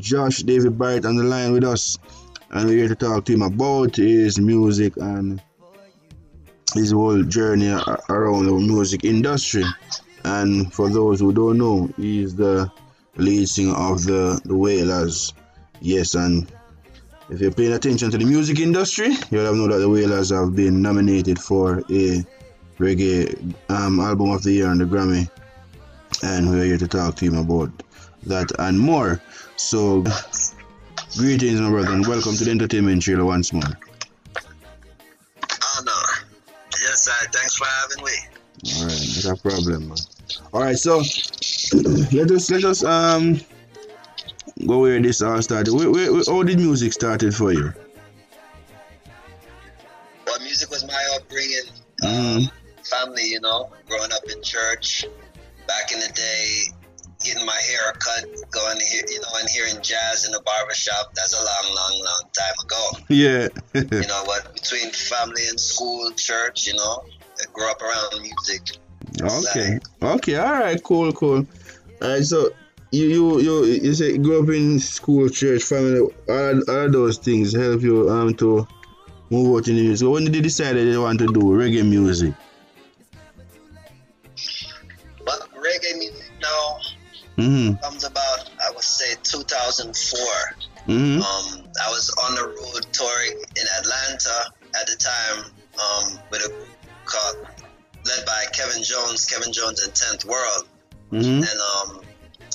Josh 0.04 0.42
David 0.42 0.78
Barrett 0.78 1.06
on 1.06 1.16
the 1.16 1.24
line 1.24 1.52
with 1.52 1.64
us, 1.64 1.96
and 2.50 2.68
we're 2.68 2.76
here 2.76 2.88
to 2.88 2.94
talk 2.94 3.24
to 3.24 3.32
him 3.32 3.40
about 3.40 3.96
his 3.96 4.38
music 4.38 4.98
and 4.98 5.40
his 6.74 6.92
whole 6.92 7.22
journey 7.22 7.70
around 8.10 8.44
the 8.44 8.52
music 8.52 9.02
industry. 9.02 9.64
And 10.22 10.70
for 10.74 10.90
those 10.90 11.20
who 11.20 11.32
don't 11.32 11.56
know, 11.56 11.88
he's 11.96 12.34
the 12.34 12.70
lead 13.16 13.48
singer 13.48 13.74
of 13.74 14.04
the, 14.04 14.38
the 14.44 14.54
Wailers. 14.54 15.32
Yes, 15.80 16.14
and 16.14 16.52
if 17.30 17.40
you're 17.40 17.50
paying 17.50 17.72
attention 17.72 18.10
to 18.10 18.18
the 18.18 18.26
music 18.26 18.60
industry, 18.60 19.08
you'll 19.30 19.46
have 19.46 19.54
known 19.54 19.70
that 19.70 19.78
the 19.78 19.88
Wailers 19.88 20.28
have 20.28 20.54
been 20.54 20.82
nominated 20.82 21.38
for 21.38 21.78
a 21.78 22.22
reggae 22.78 23.54
um, 23.70 24.00
album 24.00 24.32
of 24.32 24.42
the 24.42 24.52
year 24.52 24.68
on 24.68 24.76
the 24.76 24.84
Grammy. 24.84 25.30
And 26.22 26.50
we're 26.50 26.64
here 26.64 26.78
to 26.78 26.88
talk 26.88 27.16
to 27.16 27.24
him 27.24 27.38
about 27.38 27.70
that 28.26 28.52
and 28.58 28.78
more. 28.78 29.22
So, 29.56 30.04
greetings, 31.16 31.60
my 31.60 31.70
brother, 31.70 31.92
and 31.92 32.06
welcome 32.06 32.34
to 32.36 32.44
the 32.44 32.50
entertainment 32.50 33.02
trailer 33.02 33.24
once 33.24 33.52
more. 33.52 33.62
Oh, 35.62 35.82
no. 35.84 35.92
Yes, 36.82 37.04
sir. 37.04 37.12
Thanks 37.32 37.54
for 37.56 37.66
having 37.66 38.04
me. 38.04 38.12
All 38.76 38.86
right, 38.86 39.24
no 39.24 39.36
problem, 39.36 39.88
man. 39.88 39.98
All 40.52 40.60
right, 40.62 40.76
so 40.76 40.98
let 42.12 42.30
us 42.30 42.50
let 42.50 42.64
us 42.64 42.82
um 42.84 43.40
go 44.66 44.80
where 44.80 45.00
this 45.00 45.20
all 45.22 45.40
started. 45.42 45.72
Where, 45.74 45.90
where, 45.90 46.12
where, 46.12 46.22
how 46.26 46.42
did 46.42 46.58
music 46.58 46.92
started 46.92 47.34
for 47.34 47.52
you? 47.52 47.72
Well, 50.26 50.40
music 50.40 50.70
was 50.70 50.86
my 50.86 51.16
upbringing, 51.16 51.70
Mm-hmm. 52.02 52.46
family. 52.84 53.24
You 53.24 53.40
know, 53.40 53.70
growing 53.88 54.12
up 54.12 54.22
in 54.30 54.42
church, 54.42 55.04
back 55.66 55.92
in 55.92 56.00
the 56.00 56.08
day, 56.14 56.62
getting 57.24 57.44
my 57.44 57.58
hair 57.68 57.92
cut, 57.98 58.24
going 58.64 58.80
here, 58.80 59.02
you 59.08 59.20
know, 59.20 59.28
and 59.38 59.48
hearing 59.48 59.82
jazz 59.82 60.24
in 60.26 60.32
the 60.32 60.40
barber 60.44 60.74
shop. 60.74 61.12
That's 61.14 61.34
a 61.34 61.44
long, 61.44 61.74
long, 61.74 62.04
long 62.04 62.22
time 62.32 62.54
ago. 62.64 62.90
Yeah. 63.08 63.48
you 64.02 64.08
know, 64.08 64.24
but 64.26 64.54
between 64.54 64.90
family 64.90 65.48
and 65.48 65.58
school, 65.58 66.10
church, 66.12 66.66
you 66.66 66.74
know, 66.74 67.04
I 67.40 67.44
grew 67.52 67.70
up 67.70 67.80
around 67.82 68.22
music. 68.22 68.78
okay. 69.22 69.78
Okay. 70.02 70.36
All 70.36 70.52
right. 70.52 70.82
Cool. 70.82 71.12
Cool. 71.12 71.46
All 72.02 72.08
right. 72.08 72.24
So 72.24 72.50
you 72.92 73.06
you 73.06 73.40
you 73.40 73.64
you 73.64 73.94
say 73.94 74.18
grew 74.18 74.42
up 74.42 74.48
in 74.48 74.78
school, 74.78 75.28
church, 75.28 75.62
family. 75.62 76.00
All, 76.28 76.70
all 76.70 76.90
those 76.90 77.18
things 77.18 77.52
help 77.52 77.82
you 77.82 78.08
um 78.08 78.34
to 78.34 78.66
move 79.30 79.56
out 79.58 79.68
in 79.68 79.76
the 79.76 79.82
music. 79.82 80.08
When 80.08 80.24
did 80.24 80.34
you 80.34 80.42
decide 80.42 80.74
that 80.74 80.84
you 80.84 81.02
want 81.02 81.18
to 81.20 81.26
do 81.26 81.40
reggae 81.40 81.86
music? 81.86 82.34
But 85.24 85.48
reggae 85.54 85.98
music 85.98 86.30
now 86.40 86.78
Mm-hmm. 87.36 87.74
comes 87.82 88.04
about, 88.04 88.48
say, 88.84 89.14
2004. 89.22 90.20
Mhm. 90.88 91.22
Um, 91.22 91.64
I 91.82 91.90
was 91.90 92.10
on 92.22 92.34
the 92.34 92.46
road 92.46 92.86
touring 92.92 93.42
in 93.56 93.66
Atlanta 93.78 94.52
at 94.78 94.86
the 94.86 94.96
time 94.96 95.44
um, 95.80 96.18
with 96.30 96.44
a 96.44 96.48
group 96.48 96.68
called, 97.04 97.46
led 98.06 98.26
by 98.26 98.44
Kevin 98.52 98.82
Jones, 98.82 99.24
Kevin 99.24 99.52
Jones 99.52 99.82
and 99.82 99.92
10th 99.92 100.24
World. 100.24 100.68
Mm-hmm. 101.10 101.42
And 101.42 101.44
um, 101.44 102.00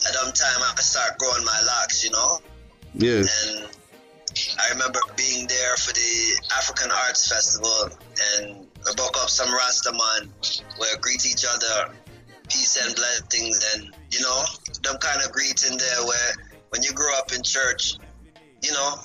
at 0.06 0.14
that 0.14 0.36
time, 0.36 0.62
I 0.62 0.82
started 0.82 1.18
growing 1.18 1.44
my 1.44 1.62
locks, 1.66 2.04
you 2.04 2.12
know. 2.12 2.40
Yeah. 2.94 3.24
And 3.24 3.68
I 4.60 4.70
remember 4.72 5.00
being 5.18 5.48
there 5.48 5.76
for 5.78 5.94
the 5.94 6.42
African 6.56 6.92
Arts 6.92 7.28
Festival 7.28 7.90
and 8.38 8.68
I 8.88 8.94
broke 8.96 9.18
up 9.18 9.30
some 9.30 9.48
Rastaman 9.50 10.30
where 10.78 10.98
greet 10.98 11.26
each 11.26 11.46
other, 11.46 11.94
peace 12.50 12.78
and 12.84 12.96
blessings, 12.96 13.60
and 13.76 13.94
you 14.12 14.22
know, 14.22 14.44
them 14.84 14.98
kind 15.00 15.22
of 15.24 15.32
greeting 15.32 15.78
there 15.78 16.06
where 16.06 16.34
when 16.70 16.84
you 16.84 16.92
grow 16.94 17.14
up 17.18 17.32
in 17.32 17.44
church, 17.44 17.98
you 18.62 18.72
know, 18.72 18.96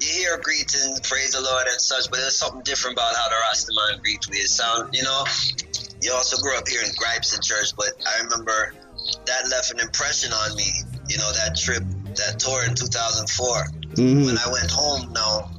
you 0.00 0.08
hear 0.08 0.38
greeting, 0.38 0.96
praise 1.02 1.32
the 1.32 1.40
Lord 1.40 1.66
and 1.68 1.80
such, 1.80 2.10
but 2.10 2.18
there's 2.18 2.36
something 2.36 2.62
different 2.62 2.96
about 2.96 3.14
how 3.14 3.28
the 3.28 3.36
Rastaman 3.50 4.00
greet 4.02 4.28
we 4.30 4.38
sound, 4.40 4.94
you 4.94 5.02
know. 5.02 5.24
You 6.02 6.12
also 6.12 6.36
grew 6.42 6.56
up 6.56 6.68
hearing 6.68 6.90
gripes 6.96 7.34
in 7.34 7.40
church, 7.42 7.72
but 7.76 7.92
I 8.06 8.22
remember 8.22 8.74
that 9.26 9.48
left 9.50 9.72
an 9.72 9.80
impression 9.80 10.32
on 10.32 10.56
me, 10.56 10.70
you 11.08 11.18
know, 11.18 11.32
that 11.32 11.56
trip, 11.56 11.82
that 12.16 12.38
tour 12.38 12.64
in 12.64 12.74
2004 12.74 13.66
Mhm. 13.96 14.26
when 14.26 14.38
I 14.38 14.48
went 14.50 14.70
home 14.70 15.12
now, 15.12 15.50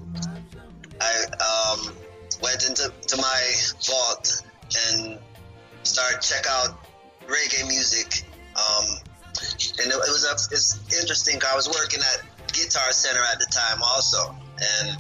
I 1.02 1.26
um, 1.42 1.96
went 2.42 2.68
into 2.68 2.92
to 3.08 3.18
my 3.18 3.54
vault 3.88 4.42
and 4.88 5.20
started 5.84 6.22
check 6.22 6.46
out 6.48 6.85
reggae 7.28 7.68
music. 7.68 8.24
Um, 8.56 8.86
and 9.80 9.88
it, 9.88 9.94
it 9.94 10.12
was 10.12 10.26
a, 10.26 10.34
it's 10.56 10.80
interesting. 11.02 11.40
I 11.52 11.56
was 11.56 11.68
working 11.68 12.00
at 12.00 12.54
Guitar 12.54 12.92
Center 12.92 13.22
at 13.32 13.40
the 13.40 13.48
time 13.48 13.82
also, 13.84 14.36
and 14.80 14.98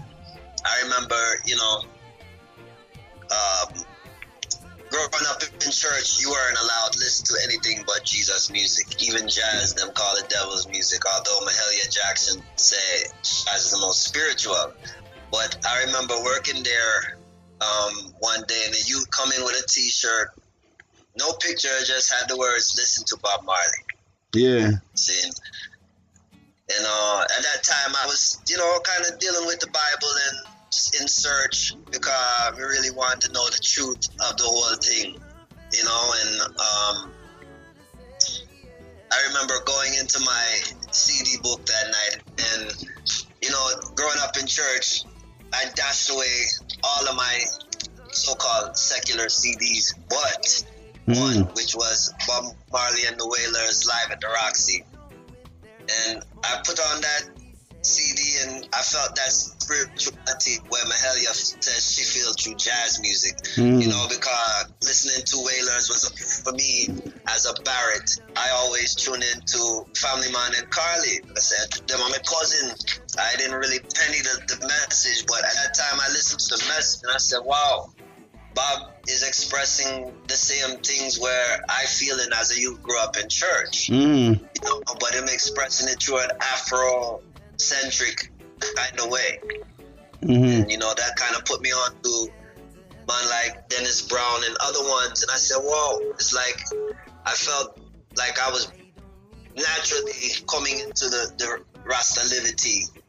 I 0.65 0.81
remember, 0.83 1.21
you 1.45 1.55
know, 1.55 1.83
um, 3.31 3.85
growing 4.89 5.27
up 5.27 5.41
in 5.43 5.71
church, 5.71 6.21
you 6.21 6.29
weren't 6.29 6.57
allowed 6.57 6.91
to 6.91 6.99
listen 6.99 7.25
to 7.25 7.43
anything 7.43 7.83
but 7.85 8.03
Jesus 8.03 8.51
music. 8.51 9.01
Even 9.01 9.27
jazz, 9.27 9.73
them 9.73 9.89
call 9.93 10.15
it 10.17 10.29
devil's 10.29 10.67
music. 10.67 11.01
Although 11.05 11.45
Mahalia 11.45 11.89
Jackson 11.91 12.41
said 12.55 13.11
jazz 13.23 13.65
is 13.65 13.71
the 13.71 13.79
most 13.79 14.03
spiritual. 14.03 14.73
But 15.31 15.57
I 15.67 15.85
remember 15.85 16.15
working 16.23 16.63
there 16.63 17.17
um, 17.61 18.13
one 18.19 18.43
day, 18.47 18.63
and 18.65 18.75
you 18.87 19.03
come 19.11 19.31
in 19.31 19.43
with 19.43 19.63
a 19.63 19.67
T-shirt, 19.67 20.29
no 21.17 21.33
picture, 21.33 21.69
just 21.85 22.13
had 22.13 22.29
the 22.29 22.37
words 22.37 22.75
"Listen 22.77 23.05
to 23.07 23.17
Bob 23.21 23.43
Marley." 23.43 23.83
Yeah. 24.33 24.71
See, 24.95 25.29
and 26.67 26.85
uh, 26.85 27.21
at 27.21 27.43
that 27.43 27.63
time, 27.63 27.95
I 27.95 28.07
was, 28.07 28.41
you 28.49 28.57
know, 28.57 28.79
kind 28.83 29.05
of 29.11 29.19
dealing 29.19 29.45
with 29.45 29.59
the 29.59 29.67
Bible 29.67 30.09
and 30.29 30.55
in 30.99 31.07
search 31.07 31.73
because 31.91 32.57
we 32.57 32.63
really 32.63 32.91
wanted 32.91 33.21
to 33.21 33.31
know 33.31 33.45
the 33.45 33.59
truth 33.61 34.09
of 34.29 34.37
the 34.37 34.43
whole 34.43 34.75
thing, 34.77 35.15
you 35.71 35.83
know. 35.83 36.13
And 36.21 36.41
um, 36.41 37.11
I 39.11 39.27
remember 39.27 39.53
going 39.65 39.93
into 39.93 40.19
my 40.25 40.61
CD 40.91 41.37
book 41.41 41.65
that 41.65 41.91
night, 41.91 42.23
and 42.55 42.73
you 43.41 43.51
know, 43.51 43.69
growing 43.95 44.17
up 44.21 44.37
in 44.37 44.47
church, 44.47 45.03
I 45.53 45.65
dashed 45.75 46.09
away 46.09 46.41
all 46.83 47.07
of 47.07 47.15
my 47.15 47.39
so-called 48.11 48.77
secular 48.77 49.25
CDs, 49.25 49.93
but 50.09 50.65
one, 51.05 51.45
which 51.55 51.75
was 51.75 52.13
Bob 52.27 52.55
Marley 52.71 53.05
and 53.07 53.19
the 53.19 53.27
Wailers 53.27 53.87
live 53.87 54.11
at 54.11 54.21
the 54.21 54.27
Roxy. 54.27 54.83
And 56.07 56.23
I 56.43 56.61
put 56.65 56.79
on 56.79 57.01
that 57.01 57.29
CD 57.85 58.21
and 58.41 58.67
I 58.73 58.81
felt 58.81 59.15
that 59.15 59.29
spirituality 59.31 60.57
where 60.69 60.83
Mahalia 60.85 61.33
says 61.61 61.93
she 61.93 62.01
feels 62.03 62.35
through 62.41 62.55
jazz 62.55 62.99
music. 62.99 63.37
Mm. 63.55 63.81
You 63.81 63.89
know, 63.89 64.05
because 64.09 64.73
listening 64.81 65.23
to 65.25 65.37
Wailers 65.45 65.89
was, 65.89 66.09
a, 66.09 66.11
for 66.41 66.53
me, 66.57 66.89
as 67.29 67.45
a 67.45 67.53
Barrett, 67.61 68.19
I 68.35 68.49
always 68.57 68.95
tune 68.95 69.21
into 69.21 69.85
Family 69.93 70.31
Man 70.31 70.51
and 70.57 70.69
Carly. 70.69 71.21
I 71.29 71.39
said, 71.39 71.87
them 71.87 72.01
are 72.01 72.09
my 72.09 72.21
cousin. 72.25 72.73
I 73.19 73.35
didn't 73.37 73.55
really 73.55 73.79
penny 73.79 74.21
the, 74.25 74.57
the 74.57 74.65
message, 74.65 75.25
but 75.27 75.45
at 75.45 75.53
that 75.53 75.77
time 75.77 75.99
I 76.01 76.09
listened 76.09 76.41
to 76.41 76.57
the 76.57 76.65
message 76.73 77.03
and 77.03 77.13
I 77.13 77.17
said, 77.17 77.45
wow, 77.45 77.93
Bob 78.55 78.93
is 79.07 79.21
expressing 79.21 80.11
the 80.27 80.33
same 80.33 80.79
things 80.79 81.19
where 81.19 81.61
I 81.69 81.85
feel 81.85 82.15
it 82.15 82.29
as 82.39 82.51
a 82.55 82.59
youth 82.59 82.81
grew 82.81 82.99
up 82.99 83.17
in 83.17 83.29
church. 83.29 83.89
Mm. 83.91 84.39
You 84.39 84.61
know, 84.63 84.81
but 84.99 85.13
him 85.13 85.25
expressing 85.25 85.87
it 85.89 86.01
through 86.01 86.19
an 86.19 86.31
Afro-centric 86.41 88.31
kind 88.75 88.99
of 88.99 89.11
way. 89.11 89.39
Mm-hmm. 90.21 90.43
And, 90.43 90.71
you 90.71 90.77
know, 90.77 90.91
that 90.95 91.15
kind 91.17 91.35
of 91.35 91.45
put 91.45 91.61
me 91.61 91.69
on 91.69 91.91
to 92.01 92.31
man 93.07 93.29
like 93.29 93.69
Dennis 93.69 94.01
Brown 94.01 94.41
and 94.45 94.55
other 94.61 94.81
ones. 94.81 95.21
And 95.21 95.31
I 95.31 95.37
said, 95.37 95.59
whoa, 95.61 95.99
it's 96.11 96.33
like 96.33 96.59
I 97.25 97.31
felt 97.31 97.77
like 98.17 98.39
I 98.39 98.49
was 98.49 98.71
naturally 99.55 100.13
coming 100.49 100.79
into 100.79 101.09
the, 101.09 101.31
the 101.37 101.63
Rasta 101.83 102.21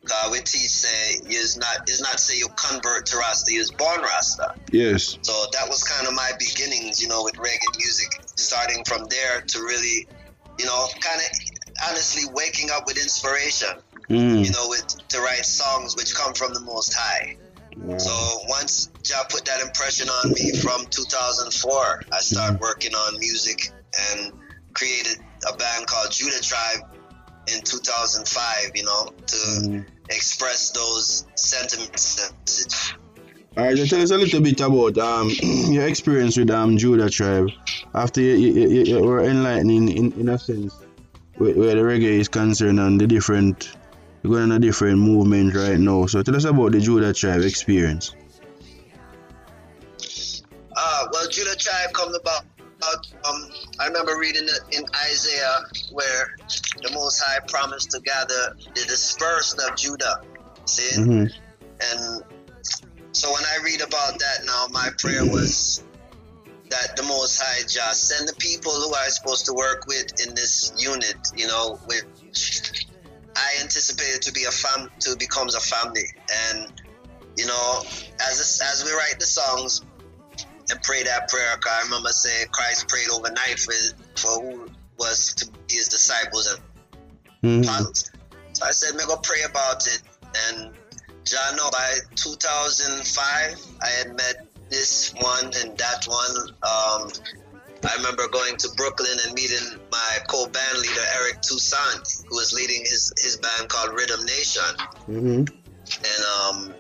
liberty. 0.07 0.27
Uh, 0.27 0.31
we 0.31 0.39
teach 0.39 0.71
say 0.71 1.21
is 1.29 1.57
not 1.57 1.89
is 1.89 2.01
not 2.01 2.19
say 2.21 2.37
you 2.39 2.49
convert 2.57 3.07
to 3.07 3.17
Rasta, 3.19 3.53
you 3.53 3.59
was 3.59 3.71
born 3.71 4.01
Rasta. 4.01 4.55
Yes. 4.73 5.19
So 5.23 5.33
that 5.53 5.69
was 5.69 5.83
kind 5.83 6.07
of 6.07 6.15
my 6.15 6.31
beginnings, 6.39 7.01
you 7.01 7.09
know, 7.09 7.25
with 7.25 7.35
reggae 7.35 7.77
music. 7.79 8.21
Starting 8.37 8.85
from 8.85 9.07
there 9.07 9.41
to 9.41 9.59
really, 9.61 10.07
you 10.59 10.67
know, 10.67 10.87
kind 11.01 11.21
of 11.21 11.39
honestly 11.89 12.25
waking 12.35 12.71
up 12.71 12.87
with 12.87 12.97
inspiration, 12.97 13.69
Mm. 14.09 14.45
you 14.45 14.53
know, 14.53 14.69
with 14.69 14.87
to 15.09 15.21
write 15.21 15.45
songs 15.45 15.97
which 15.97 16.15
come 16.15 16.33
from 16.35 16.55
the 16.55 16.61
Most 16.61 16.95
High. 16.95 17.37
So 17.99 18.39
once 18.49 18.89
Jah 19.03 19.25
put 19.29 19.45
that 19.45 19.61
impression 19.61 20.09
on 20.09 20.31
me 20.33 20.53
from 20.53 20.87
2004, 20.87 22.05
I 22.11 22.21
started 22.21 22.59
working 22.61 22.95
on 22.95 23.19
music 23.19 23.71
and 24.11 24.33
created 24.73 25.19
a 25.47 25.57
band 25.57 25.87
called 25.87 26.11
Judah 26.11 26.41
Tribe 26.41 26.89
in 27.55 27.61
2005. 27.63 28.71
You 28.75 28.85
know, 28.85 29.13
to 29.27 29.85
express 30.11 30.71
those 30.71 31.27
sentiments. 31.35 32.95
All 33.57 33.65
right, 33.65 33.77
so 33.77 33.87
tell 33.87 34.03
us 34.03 34.11
a 34.11 34.19
little 34.19 34.41
bit 34.41 34.61
about 34.61 34.99
um 34.99 35.31
your 35.43 35.87
experience 35.87 36.37
with 36.37 36.51
um 36.51 36.77
Judah 36.77 37.09
tribe. 37.09 37.51
After 37.95 38.21
you, 38.21 38.35
you, 38.35 38.69
you, 38.69 38.83
you 38.85 39.01
were 39.03 39.25
enlightening 39.25 39.89
in, 39.89 40.13
in 40.13 40.29
a 40.29 40.39
sense 40.39 40.75
where, 41.37 41.55
where 41.55 41.75
the 41.75 41.81
reggae 41.81 42.21
is 42.21 42.29
concerned 42.29 42.79
and 42.79 43.01
the 43.01 43.07
different 43.07 43.75
you're 44.23 44.33
going 44.33 44.51
on 44.51 44.57
a 44.57 44.59
different 44.59 44.99
movement 44.99 45.55
right 45.55 45.79
now. 45.79 46.07
So 46.07 46.23
tell 46.23 46.35
us 46.35 46.45
about 46.45 46.73
the 46.73 46.81
Judah 46.81 47.13
tribe 47.13 47.43
experience. 47.43 48.15
Uh, 50.77 51.07
well, 51.13 51.29
Judah 51.31 51.55
tribe 51.57 51.93
comes 51.93 52.17
about. 52.17 52.45
I 53.79 53.87
remember 53.87 54.19
reading 54.19 54.45
it 54.45 54.77
in 54.77 54.85
Isaiah 55.11 55.61
where 55.93 56.35
the 56.83 56.91
Most 56.93 57.21
High 57.21 57.41
promised 57.47 57.91
to 57.91 58.01
gather 58.01 58.57
the 58.75 58.85
dispersed 58.87 59.61
of 59.61 59.77
Judah. 59.77 60.21
See, 60.65 60.91
Mhm. 60.97 61.31
and 61.81 62.25
so 63.13 63.33
when 63.33 63.45
I 63.45 63.59
read 63.63 63.81
about 63.83 64.19
that 64.19 64.45
now, 64.45 64.67
my 64.71 64.91
prayer 64.99 65.27
was 65.27 65.83
that 66.71 66.97
the 66.97 67.03
Most 67.03 67.41
High 67.41 67.63
just 67.63 68.09
send 68.09 68.29
the 68.29 68.35
people 68.35 68.73
who 68.73 68.95
I'm 68.95 69.11
supposed 69.11 69.47
to 69.47 69.53
work 69.53 69.87
with 69.87 70.21
in 70.21 70.35
this 70.35 70.73
unit. 70.77 71.17
You 71.35 71.47
know, 71.47 71.79
which 71.87 72.87
I 73.37 73.57
anticipated 73.61 74.23
to 74.23 74.33
be 74.33 74.45
a 74.45 74.51
fam 74.51 74.91
to 75.01 75.17
becomes 75.17 75.55
a 75.55 75.61
family, 75.61 76.09
and 76.33 76.73
you 77.37 77.47
know, 77.47 77.85
as 78.21 78.61
as 78.65 78.85
we 78.85 78.93
write 78.93 79.21
the 79.21 79.27
songs, 79.27 79.83
and 80.71 80.83
pray 80.83 81.03
that 81.05 81.29
prayer. 81.29 81.57
'cause 81.59 81.73
I 81.73 81.83
remember 81.83 82.11
saying 82.11 82.49
Christ 82.53 82.89
prayed 82.89 83.09
overnight 83.11 83.59
for 83.59 83.73
for 84.17 84.41
who 84.41 84.71
was 84.99 85.35
to 85.35 85.47
be 85.69 85.75
his 85.77 85.89
disciples 85.89 86.47
and 86.47 86.61
Mhm. 87.43 87.65
apostles. 87.65 88.11
So 88.55 88.65
I 88.65 88.71
said, 88.73 88.95
"Me 88.95 89.05
go 89.07 89.17
pray 89.19 89.43
about 89.43 89.87
it." 89.87 90.01
And 90.49 90.75
John, 91.25 91.57
know 91.57 91.71
by 91.71 91.99
2005, 92.15 93.59
I 93.83 93.87
had 93.89 94.15
met 94.17 94.47
this 94.71 95.13
one 95.15 95.45
and 95.57 95.77
that 95.79 96.07
one. 96.07 96.37
Um, 96.63 97.13
I 97.85 97.95
remember 97.97 98.27
going 98.29 98.57
to 98.57 98.69
Brooklyn 98.77 99.19
and 99.25 99.35
meeting 99.35 99.79
my 99.93 100.19
co-band 100.29 100.79
leader 100.79 101.05
Eric 101.15 101.43
Toussaint, 101.43 102.25
who 102.29 102.37
was 102.37 102.53
leading 102.53 102.81
his 102.85 103.13
his 103.19 103.37
band 103.37 103.69
called 103.69 103.93
Rhythm 103.95 104.25
Nation 104.25 104.63
Mm-hmm. 105.09 105.45
and 106.05 106.25
um, 106.41 106.75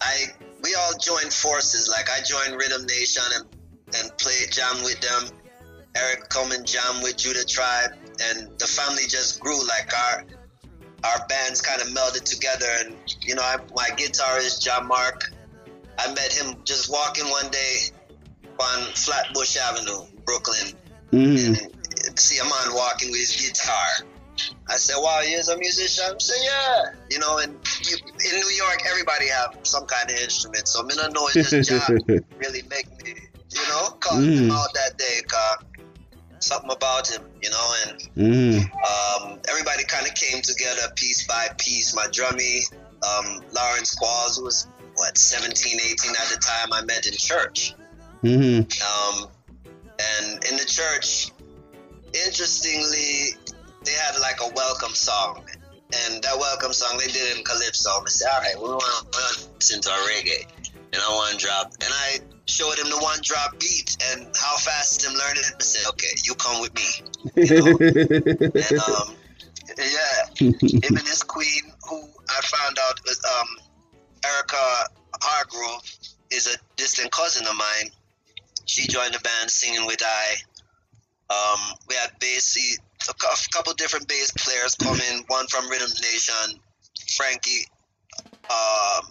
I 0.00 0.34
we 0.62 0.74
all 0.74 0.92
joined 0.98 1.32
forces. 1.32 1.88
Like 1.88 2.08
I 2.10 2.22
joined 2.22 2.60
Rhythm 2.60 2.86
Nation 2.86 3.22
and 3.36 3.46
and 4.00 4.18
played 4.18 4.52
jam 4.52 4.82
with 4.84 5.00
them. 5.00 5.38
Eric 5.96 6.28
come 6.28 6.52
and 6.52 6.66
jam 6.66 7.02
with 7.02 7.16
Judah 7.16 7.44
Tribe, 7.44 7.92
and 8.22 8.50
the 8.58 8.66
family 8.66 9.04
just 9.08 9.40
grew. 9.40 9.58
Like 9.66 9.90
our 9.96 10.24
our 11.04 11.26
bands 11.28 11.60
kind 11.60 11.80
of 11.80 11.88
melded 11.88 12.24
together. 12.24 12.66
And 12.80 12.96
you 13.22 13.34
know, 13.34 13.42
I, 13.42 13.56
my 13.74 13.88
guitarist 13.96 14.62
John 14.62 14.86
Mark, 14.86 15.32
I 15.98 16.08
met 16.08 16.32
him 16.32 16.56
just 16.64 16.90
walking 16.90 17.24
one 17.24 17.50
day 17.50 17.76
on 18.60 18.82
Flatbush 18.94 19.56
Avenue, 19.56 20.06
Brooklyn. 20.24 20.74
Mm-hmm. 21.12 22.16
See 22.16 22.38
a 22.38 22.44
man 22.44 22.74
walking 22.74 23.10
with 23.10 23.20
his 23.20 23.48
guitar. 23.48 24.06
I 24.68 24.76
said, 24.76 24.96
"Wow, 24.98 25.20
you're 25.20 25.40
a 25.40 25.58
musician." 25.58 26.04
I 26.08 26.14
said, 26.18 26.36
"Yeah." 26.42 26.82
You 27.10 27.18
know, 27.18 27.38
and 27.38 27.56
you, 27.82 27.96
in 27.96 28.40
New 28.40 28.54
York, 28.56 28.82
everybody 28.88 29.28
have 29.28 29.56
some 29.62 29.86
kind 29.86 30.10
of 30.10 30.16
instrument. 30.16 30.68
So 30.68 30.84
I 30.84 30.88
don't 30.94 31.12
know 31.14 31.28
it's 31.34 31.50
just 31.50 31.70
job 31.70 31.98
really 32.38 32.62
make 32.68 32.86
me, 33.04 33.14
you 33.50 33.68
know, 33.68 33.90
call 34.00 34.18
him 34.18 34.48
Mm. 34.48 34.52
out 34.52 34.72
that 34.74 34.96
day. 34.98 35.20
Cause 35.26 35.64
something 36.40 36.70
about 36.70 37.08
him, 37.08 37.22
you 37.42 37.50
know, 37.50 37.74
and 37.86 38.00
Mm-hmm. 38.16 39.24
um, 39.24 39.40
everybody 39.48 39.84
kind 39.84 40.06
of 40.06 40.14
came 40.14 40.40
together 40.42 40.82
piece 40.94 41.26
by 41.26 41.48
piece. 41.58 41.94
My 41.94 42.06
drummy, 42.06 42.62
um, 43.02 43.42
Lawrence 43.52 43.96
Qualls, 43.96 44.40
was 44.42 44.68
what 44.94 45.18
17, 45.18 45.80
18 45.80 46.10
at 46.12 46.28
the 46.28 46.36
time, 46.40 46.72
I 46.72 46.82
met 46.84 47.06
in 47.06 47.14
church. 47.14 47.74
Mm-hmm. 48.22 49.18
Um, 49.18 49.28
and 50.00 50.44
in 50.44 50.56
the 50.56 50.64
church, 50.64 51.30
interestingly, 52.14 53.34
they 53.84 53.92
had 53.92 54.18
like 54.20 54.40
a 54.42 54.52
welcome 54.54 54.94
song. 54.94 55.44
And 55.90 56.22
that 56.22 56.36
welcome 56.38 56.72
song 56.72 56.98
they 56.98 57.10
did 57.10 57.38
in 57.38 57.44
Calypso. 57.44 57.88
I 57.90 58.08
said, 58.08 58.28
all 58.30 58.40
right, 58.40 58.54
we 58.56 58.68
want 58.68 59.12
to 59.12 59.48
listen 59.56 59.80
to 59.80 59.90
our 59.90 59.98
reggae. 60.00 60.46
And 60.92 61.02
I 61.02 61.08
want 61.08 61.38
to 61.38 61.46
drop. 61.46 61.72
And 61.80 61.90
I 61.90 62.18
showed 62.46 62.78
him 62.78 62.90
the 62.90 62.98
one 62.98 63.18
drop 63.22 63.58
beat 63.58 63.96
and 64.10 64.26
how 64.36 64.56
fast 64.56 65.04
him 65.04 65.12
learning 65.12 65.44
it. 65.46 65.54
I 65.58 65.62
said, 65.62 65.88
okay, 65.90 66.08
you 66.24 66.34
come 66.34 66.60
with 66.60 66.74
me. 66.74 66.88
And 68.58 68.78
um, 68.80 69.16
yeah, 69.76 70.24
him 70.38 70.96
and 70.96 71.06
his 71.06 71.22
queen, 71.22 71.72
who 71.88 72.02
I 72.28 72.40
found 72.42 72.78
out 72.78 73.00
was 73.04 73.20
um, 73.38 73.48
Erica 74.24 74.56
Hargrove, 75.22 75.82
is 76.30 76.46
a 76.54 76.58
distant 76.76 77.10
cousin 77.12 77.46
of 77.46 77.56
mine. 77.56 77.90
She 78.66 78.86
joined 78.88 79.14
the 79.14 79.20
band 79.20 79.50
singing 79.50 79.86
with 79.86 80.02
I. 80.02 80.36
Um, 81.30 81.60
we 81.88 81.94
had 81.94 82.10
bass, 82.18 82.78
a 83.08 83.12
a 83.12 83.36
couple 83.52 83.72
different 83.74 84.08
bass 84.08 84.30
players 84.32 84.74
come 84.74 84.98
in. 85.00 85.24
One 85.28 85.46
from 85.48 85.68
Rhythm 85.68 85.90
Nation, 86.02 86.60
Frankie 87.16 87.66
um, 88.50 89.06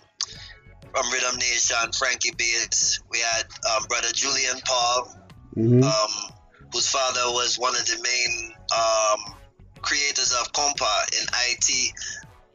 from 0.94 1.12
Rhythm 1.12 1.38
Nation, 1.38 1.92
Frankie 1.98 2.34
Bass. 2.38 3.00
We 3.12 3.20
had 3.20 3.44
um, 3.76 3.86
brother 3.88 4.10
Julian 4.14 4.60
Paul, 4.66 5.16
Mhm. 5.56 5.84
um, 5.84 6.32
whose 6.74 6.88
father 6.88 7.32
was 7.32 7.58
one 7.58 7.76
of 7.76 7.86
the 7.86 8.00
main 8.02 8.54
um, 8.76 9.36
creators 9.82 10.32
of 10.34 10.52
Compa 10.54 11.22
in 11.22 11.26
Haiti. 11.34 11.94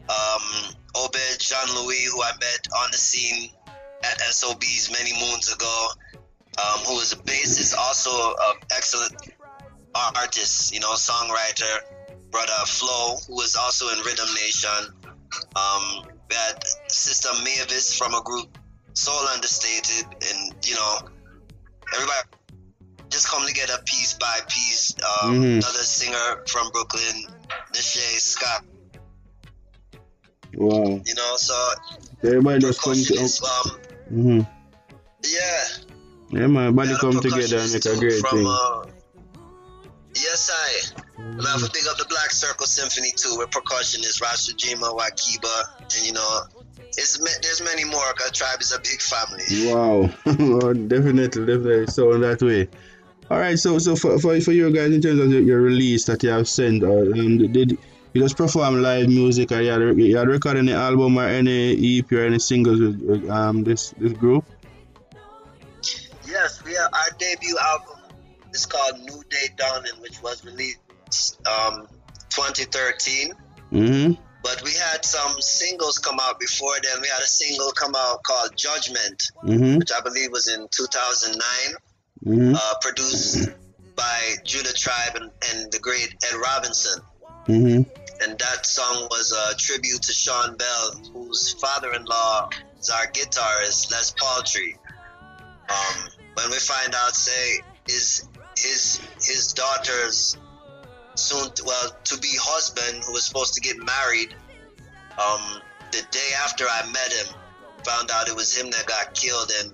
Um, 0.09 0.75
Obed 0.95 1.39
Jean 1.41 1.75
Louis, 1.75 2.05
who 2.05 2.23
I 2.23 2.33
met 2.33 2.67
on 2.77 2.91
the 2.91 2.99
scene 2.99 3.51
at 4.05 4.21
SOBs 4.21 4.91
many 4.91 5.13
moons 5.19 5.51
ago, 5.53 5.89
um, 6.59 6.81
who 6.81 6.95
was 6.97 7.13
a 7.13 7.17
bassist, 7.17 7.75
also 7.79 8.11
an 8.35 8.57
excellent 8.73 9.15
artist, 9.95 10.73
you 10.75 10.81
know, 10.81 10.93
songwriter. 10.95 11.81
Brother 12.31 12.65
Flo, 12.65 13.17
who 13.29 13.35
was 13.35 13.57
also 13.57 13.91
in 13.91 13.99
Rhythm 14.07 14.27
Nation. 14.35 14.95
Um, 15.55 16.07
we 16.31 16.35
had 16.35 16.59
Sister 16.89 17.29
Mavis 17.45 17.95
from 17.99 18.15
a 18.15 18.23
group, 18.23 18.57
Soul 18.95 19.29
Understated, 19.35 20.07
and 20.07 20.55
you 20.65 20.75
know, 20.75 20.99
everybody 21.95 22.29
just 23.11 23.29
come 23.29 23.47
together 23.47 23.75
piece 23.85 24.15
by 24.15 24.39
piece. 24.49 24.95
Um, 25.23 25.35
Mhm. 25.43 25.57
Another 25.59 25.85
singer 25.85 26.43
from 26.49 26.71
Brooklyn, 26.71 27.27
Nishay 27.75 28.19
Scott. 28.19 28.65
Wow. 30.55 31.01
You 31.05 31.15
know, 31.15 31.37
so 31.37 31.55
Everybody 32.25 32.61
just 32.61 32.81
come 32.81 32.95
to. 32.95 33.19
um, 33.19 33.81
Mm-hmm. 34.13 34.41
yeah, 35.25 35.65
Yeah, 36.31 36.47
man. 36.47 36.69
Everybody 36.69 36.95
come 36.97 37.21
together 37.21 37.59
and 37.59 37.73
make 37.73 37.85
a 37.85 37.97
great 37.97 38.21
from, 38.21 38.39
thing. 38.39 38.47
Uh, 38.47 38.85
yes, 40.15 40.51
I. 40.53 41.03
I 41.23 41.51
have 41.51 41.61
to 41.65 41.71
big 41.73 41.85
up 41.89 41.97
the 41.99 42.07
Black 42.09 42.31
Circle 42.31 42.67
Symphony 42.67 43.11
too, 43.17 43.37
with 43.39 43.51
percussionists 43.51 44.21
Rashujima, 44.21 44.97
Wakiba, 44.97 45.63
and 45.97 46.07
you 46.07 46.13
know, 46.13 46.41
it's 46.89 47.17
there's 47.43 47.63
many 47.63 47.85
more. 47.85 48.13
Cause 48.15 48.33
tribe 48.33 48.61
is 48.61 48.73
a 48.73 48.79
big 48.79 49.01
family. 49.01 49.45
Wow. 49.73 50.73
Definitely, 50.89 51.47
definitely. 51.47 51.87
So 51.87 52.13
in 52.13 52.21
that 52.23 52.43
way. 52.43 52.69
All 53.31 53.39
right. 53.39 53.59
So, 53.59 53.79
so 53.79 53.97
for, 53.97 54.19
for, 54.19 54.39
for 54.41 54.53
you 54.53 54.71
guys, 54.73 54.93
in 54.93 55.01
terms 55.01 55.21
of 55.21 55.31
your- 55.31 55.41
your 55.41 55.61
release 55.61 56.05
that 56.07 56.23
you 56.23 56.29
have 56.31 56.49
sent, 56.49 56.83
or 56.83 57.03
um, 57.13 57.39
did 57.53 57.79
you 58.13 58.21
just 58.21 58.37
perform 58.37 58.83
live 58.83 59.09
music, 59.09 59.53
or 59.53 59.61
you 59.63 59.71
had, 59.71 59.81
you 59.99 60.17
had 60.17 60.57
any 60.57 60.73
album 60.73 61.17
or 61.19 61.25
any 61.27 61.99
EP 61.99 62.13
or 62.13 62.27
any 62.27 62.39
singles 62.41 62.81
with, 62.81 63.01
with 63.01 63.31
um 63.31 63.65
this 63.65 63.95
this 63.97 64.13
group? 64.13 64.45
Yes, 66.27 66.63
we 66.65 66.77
are, 66.77 66.91
our 66.93 67.11
debut 67.19 67.57
album 67.59 67.97
is 68.53 68.67
called 68.67 69.01
New 69.01 69.23
Day 69.31 69.49
Dawning, 69.57 70.01
which 70.01 70.23
was 70.23 70.45
released 70.45 70.79
um 71.47 71.87
2013. 72.31 73.33
Mm-hmm. 73.73 74.13
But 74.43 74.63
we 74.65 74.73
had 74.73 75.05
some 75.05 75.41
singles 75.41 75.99
come 75.99 76.19
out 76.21 76.41
before 76.41 76.75
then. 76.83 77.01
We 77.01 77.09
had 77.09 77.23
a 77.23 77.27
single 77.27 77.71
come 77.73 77.95
out 77.97 78.23
called 78.25 78.57
Judgment, 78.57 79.31
Mhm. 79.45 79.79
which 79.79 79.93
I 79.93 80.01
believe 80.01 80.33
was 80.33 80.49
in 80.49 80.67
2009. 80.69 81.77
Mhm. 82.25 82.55
uh, 82.55 82.75
produced 82.81 83.49
by 83.97 84.37
Judah 84.45 84.73
Tribe 84.73 85.17
and, 85.17 85.31
and 85.51 85.73
the 85.73 85.79
great 85.81 86.15
Ed 86.25 86.37
Robinson. 86.37 87.03
Mm-hmm. 87.49 87.83
And 88.23 88.39
that 88.39 88.65
song 88.65 89.09
was 89.11 89.33
a 89.33 89.57
tribute 89.57 90.03
to 90.03 90.13
Sean 90.13 90.57
Bell, 90.57 90.93
whose 91.13 91.55
father-in-law 91.55 92.51
is 92.79 92.91
our 92.91 93.07
guitarist, 93.09 93.91
Les 93.91 94.13
Paultre. 94.13 94.79
Um, 95.69 96.09
when 96.35 96.51
we 96.51 96.59
find 96.59 96.95
out, 96.95 97.17
say, 97.17 97.61
his 97.89 98.29
his 98.57 99.01
his 99.17 99.53
daughter's 99.53 100.37
soon, 101.15 101.51
well, 101.65 101.97
to 102.05 102.19
be 102.19 102.31
husband, 102.41 103.05
who 103.05 103.13
was 103.13 103.25
supposed 103.25 103.55
to 103.55 103.61
get 103.61 103.77
married, 103.79 104.35
um, 105.19 105.61
the 105.91 106.03
day 106.11 106.31
after 106.43 106.65
I 106.65 106.87
met 106.87 107.13
him, 107.13 107.35
found 107.85 108.11
out 108.11 108.29
it 108.29 108.35
was 108.35 108.57
him 108.57 108.71
that 108.71 108.87
got 108.87 109.15
killed, 109.15 109.51
and 109.61 109.73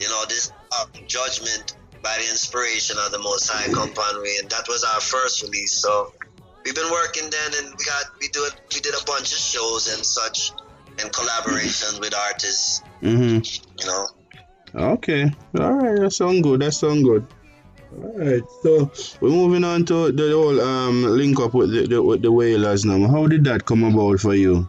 you 0.00 0.08
know 0.08 0.24
this 0.28 0.52
uh, 0.72 0.86
judgment 1.06 1.76
by 2.02 2.16
the 2.18 2.28
inspiration 2.28 2.96
of 2.98 3.12
the 3.12 3.18
Most 3.18 3.48
High 3.48 3.72
Compound 3.72 4.22
Way, 4.22 4.36
and 4.40 4.50
that 4.50 4.66
was 4.68 4.84
our 4.84 5.00
first 5.00 5.42
release. 5.42 5.72
So 5.72 6.12
we've 6.64 6.74
been 6.74 6.90
working 6.90 7.30
then, 7.30 7.52
and 7.58 7.74
we 7.78 7.84
got 7.84 8.04
we 8.20 8.28
do 8.28 8.44
it. 8.44 8.60
We 8.74 8.80
did 8.80 8.94
a 8.94 9.04
bunch 9.04 9.32
of 9.32 9.38
shows 9.38 9.94
and 9.94 10.04
such, 10.04 10.52
and 11.00 11.12
collaborations 11.12 12.00
with 12.00 12.14
artists. 12.14 12.82
Mm-hmm. 13.02 13.66
You 13.80 13.86
know. 13.86 14.06
Okay. 14.74 15.30
All 15.58 15.72
right. 15.72 16.00
That 16.00 16.12
sound 16.12 16.42
good. 16.42 16.60
That 16.60 16.72
sound 16.72 17.04
good. 17.04 17.26
All 17.96 18.18
right. 18.18 18.42
So 18.62 18.90
we're 19.20 19.30
moving 19.30 19.64
on 19.64 19.84
to 19.86 20.12
the 20.12 20.30
whole 20.32 20.60
um 20.60 21.04
link 21.04 21.38
up 21.40 21.54
with 21.54 21.70
the, 21.72 21.86
the 21.86 22.02
with 22.02 22.22
the 22.22 22.32
Wailers 22.32 22.84
now. 22.84 23.06
How 23.08 23.26
did 23.26 23.44
that 23.44 23.64
come 23.66 23.84
about 23.84 24.20
for 24.20 24.34
you? 24.34 24.68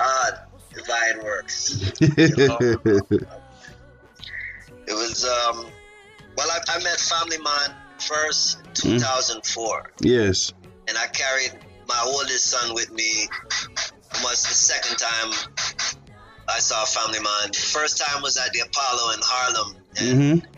Ah, 0.00 0.46
divine 0.74 1.22
works. 1.24 1.92
You 2.00 2.08
know? 2.48 2.58
It 4.86 4.94
was 4.94 5.24
um, 5.24 5.66
well, 6.36 6.48
I, 6.50 6.58
I 6.68 6.82
met 6.82 6.98
Family 7.00 7.38
Man 7.38 7.76
first 7.98 8.58
in 8.84 8.98
2004, 8.98 9.92
yes. 10.00 10.52
and 10.88 10.98
I 10.98 11.06
carried 11.06 11.52
my 11.88 12.02
oldest 12.04 12.46
son 12.46 12.74
with 12.74 12.90
me. 12.92 13.28
Was 14.22 14.42
the 14.42 14.52
second 14.54 14.98
time 14.98 15.32
I 16.48 16.58
saw 16.58 16.84
Family 16.84 17.20
Man. 17.20 17.52
The 17.52 17.58
first 17.58 17.96
time 17.98 18.22
was 18.22 18.36
at 18.36 18.52
the 18.52 18.60
Apollo 18.60 19.12
in 19.14 19.20
Harlem, 19.22 19.76
and 20.00 20.42
Mm-hmm. 20.42 20.51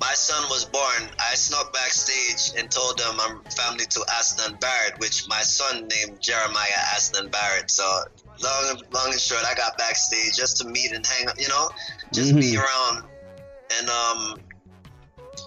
My 0.00 0.12
son 0.12 0.44
was 0.50 0.64
born, 0.64 1.10
I 1.18 1.34
snuck 1.34 1.72
backstage 1.72 2.58
and 2.58 2.70
told 2.70 2.98
them 2.98 3.16
I'm 3.20 3.42
family 3.44 3.86
to 3.86 4.04
Aston 4.12 4.56
Barrett, 4.60 4.98
which 4.98 5.26
my 5.28 5.40
son 5.40 5.88
named 5.88 6.20
Jeremiah 6.20 6.80
Aston 6.94 7.28
Barrett. 7.28 7.70
So 7.70 7.84
long, 8.42 8.82
long 8.92 9.12
and 9.12 9.20
short, 9.20 9.44
I 9.44 9.54
got 9.54 9.78
backstage 9.78 10.34
just 10.36 10.58
to 10.58 10.68
meet 10.68 10.92
and 10.92 11.06
hang, 11.06 11.28
up, 11.28 11.38
you 11.38 11.48
know, 11.48 11.70
just 12.12 12.30
mm-hmm. 12.30 12.40
be 12.40 12.56
around. 12.56 13.04
And 13.78 13.88
um, 13.88 14.40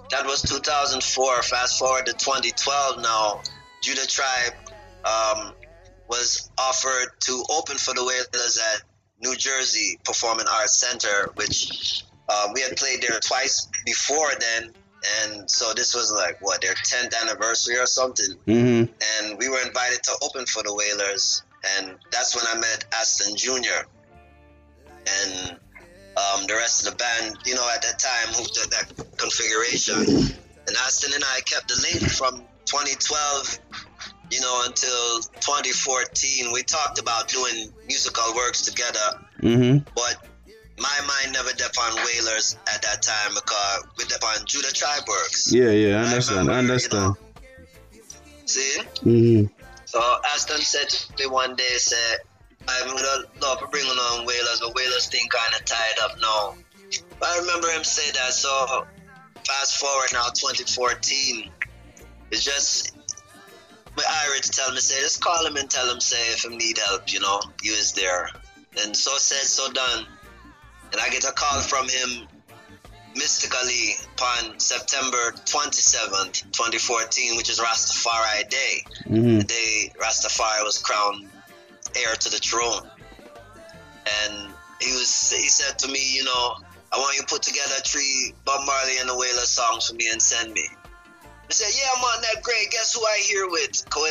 that 0.10 0.26
was 0.26 0.42
2004. 0.42 1.44
Fast 1.44 1.78
forward 1.78 2.08
to 2.08 2.14
2012 2.14 3.02
now, 3.02 3.42
Judah 3.84 4.08
Tribe 4.08 4.54
um, 5.06 5.54
was 6.08 6.50
offered 6.58 7.10
to 7.22 7.44
open 7.52 7.78
for 7.78 7.94
the 7.94 8.04
Wailers 8.04 8.60
at 8.74 8.82
New 9.22 9.36
Jersey 9.36 10.00
Performing 10.04 10.48
Arts 10.52 10.80
Center, 10.80 11.32
which 11.36 12.04
uh, 12.30 12.50
we 12.54 12.62
had 12.62 12.78
played 12.78 13.02
there 13.02 13.20
twice 13.20 13.68
before 13.86 14.30
then. 14.40 14.72
And 15.22 15.50
so 15.50 15.74
this 15.74 15.96
was 15.96 16.12
like 16.12 16.42
what 16.42 16.62
their 16.62 16.74
10th 16.74 17.14
anniversary 17.22 17.78
or 17.78 17.86
something. 17.86 18.36
Mm-hmm. 18.46 18.94
And 19.18 19.38
we 19.38 19.50
were 19.50 19.62
invited 19.66 20.04
to 20.04 20.12
open 20.22 20.46
for 20.46 20.62
the 20.62 20.74
Wailers, 20.74 21.44
And 21.78 21.98
that's 22.12 22.36
when 22.36 22.46
I 22.48 22.60
met 22.60 22.86
Aston 22.94 23.36
Jr. 23.36 23.88
And 25.08 25.60
um, 26.18 26.48
the 26.48 26.54
rest 26.54 26.86
of 26.86 26.92
the 26.92 26.98
band, 26.98 27.38
you 27.46 27.56
know, 27.56 27.68
at 27.74 27.82
that 27.82 27.98
time, 27.98 28.34
who 28.34 28.44
did 28.44 28.72
that 28.72 29.18
configuration. 29.18 30.36
And 30.68 30.78
Aston 30.86 31.14
and 31.16 31.24
I 31.24 31.40
kept 31.42 31.70
the 31.70 31.82
link 31.82 32.12
from 32.12 32.44
2012, 32.66 33.60
you 34.32 34.42
know, 34.42 34.64
until 34.68 35.22
2014. 35.40 36.52
We 36.52 36.62
talked 36.62 37.00
about 37.00 37.30
doing 37.30 37.74
musical 37.88 38.36
works 38.36 38.62
together, 38.62 39.26
mm-hmm. 39.42 39.90
but 39.96 40.29
my 40.80 41.00
mind 41.06 41.34
never 41.34 41.52
dep 41.54 41.72
on 41.78 41.96
Wailers 41.96 42.58
at 42.74 42.82
that 42.82 43.02
time 43.02 43.34
because 43.36 43.84
we 43.98 44.06
dep 44.06 44.24
on 44.24 44.46
Judah 44.46 44.72
Tribe 44.72 45.04
works. 45.08 45.52
Yeah, 45.52 45.72
yeah, 45.72 46.02
I 46.02 46.06
understand, 46.06 46.38
I, 46.38 46.42
remember, 46.42 46.54
I 46.54 46.60
understand. 46.60 47.16
You 47.94 48.00
know, 48.00 48.06
see? 48.46 48.78
Mm-hmm. 49.04 49.66
So 49.86 50.00
Aston 50.34 50.62
said 50.62 50.90
to 50.90 51.24
me 51.24 51.30
one 51.30 51.56
day, 51.56 51.78
said, 51.78 52.20
I'm 52.68 52.88
gonna 52.88 53.24
love 53.42 53.64
bringing 53.72 53.90
on 53.90 54.26
Wailers, 54.26 54.60
but 54.62 54.76
Wailers 54.76 55.08
thing 55.08 55.28
kind 55.30 55.56
of 55.60 55.66
tied 55.66 56.00
up 56.04 56.18
now. 56.22 56.56
But 57.20 57.30
I 57.30 57.40
remember 57.40 57.68
him 57.70 57.84
say 57.84 58.12
that. 58.12 58.34
So 58.34 58.86
fast 59.46 59.78
forward 59.78 60.10
now, 60.14 60.30
2014. 60.30 61.52
It's 62.32 62.44
just 62.44 62.96
my 63.98 64.04
Irish 64.28 64.50
tell 64.50 64.72
me 64.72 64.80
say, 64.80 65.02
just 65.02 65.22
call 65.22 65.46
him 65.46 65.56
and 65.56 65.70
tell 65.70 65.92
him 65.92 66.00
say 66.00 66.34
if 66.34 66.46
him 66.46 66.58
need 66.58 66.78
help, 66.78 67.12
you 67.12 67.20
know, 67.20 67.42
you 67.64 67.74
is 67.74 67.94
there. 67.94 68.30
And 68.84 68.96
so 68.96 69.18
said, 69.18 69.44
so 69.46 69.72
done. 69.72 70.06
And 70.92 71.02
I 71.02 71.10
get 71.10 71.24
a 71.24 71.32
call 71.32 71.60
from 71.62 71.88
him 71.88 72.28
mystically 73.16 73.96
upon 74.16 74.60
September 74.60 75.32
27th, 75.46 76.52
2014, 76.52 77.38
which 77.38 77.50
is 77.50 77.60
Rastafari 77.60 78.50
Day. 78.50 78.86
Mm-hmm. 79.06 79.40
The 79.40 79.44
day 79.44 79.92
Rastafari 80.00 80.64
was 80.64 80.80
crowned 80.80 81.30
heir 81.96 82.14
to 82.14 82.30
the 82.30 82.38
throne. 82.38 82.90
And 84.24 84.54
he 84.82 84.92
was 84.94 85.32
he 85.32 85.50
said 85.50 85.78
to 85.80 85.92
me, 85.92 86.16
you 86.16 86.24
know, 86.24 86.56
I 86.92 86.98
want 86.98 87.16
you 87.16 87.22
to 87.22 87.28
put 87.28 87.44
together 87.44 87.76
three 87.86 88.34
Bob 88.46 88.66
Marley 88.66 88.98
and 89.00 89.10
the 89.10 89.16
Wailer 89.16 89.46
songs 89.46 89.90
for 89.90 89.96
me 89.96 90.10
and 90.12 90.22
send 90.22 90.54
me. 90.54 90.66
I 91.24 91.52
said, 91.52 91.74
yeah, 91.76 91.90
I'm 91.98 92.04
on 92.04 92.22
that 92.22 92.44
great. 92.44 92.70
Guess 92.72 92.94
who 92.94 93.02
I 93.06 93.22
here 93.26 93.50
with? 93.50 93.84
Co- 93.90 94.06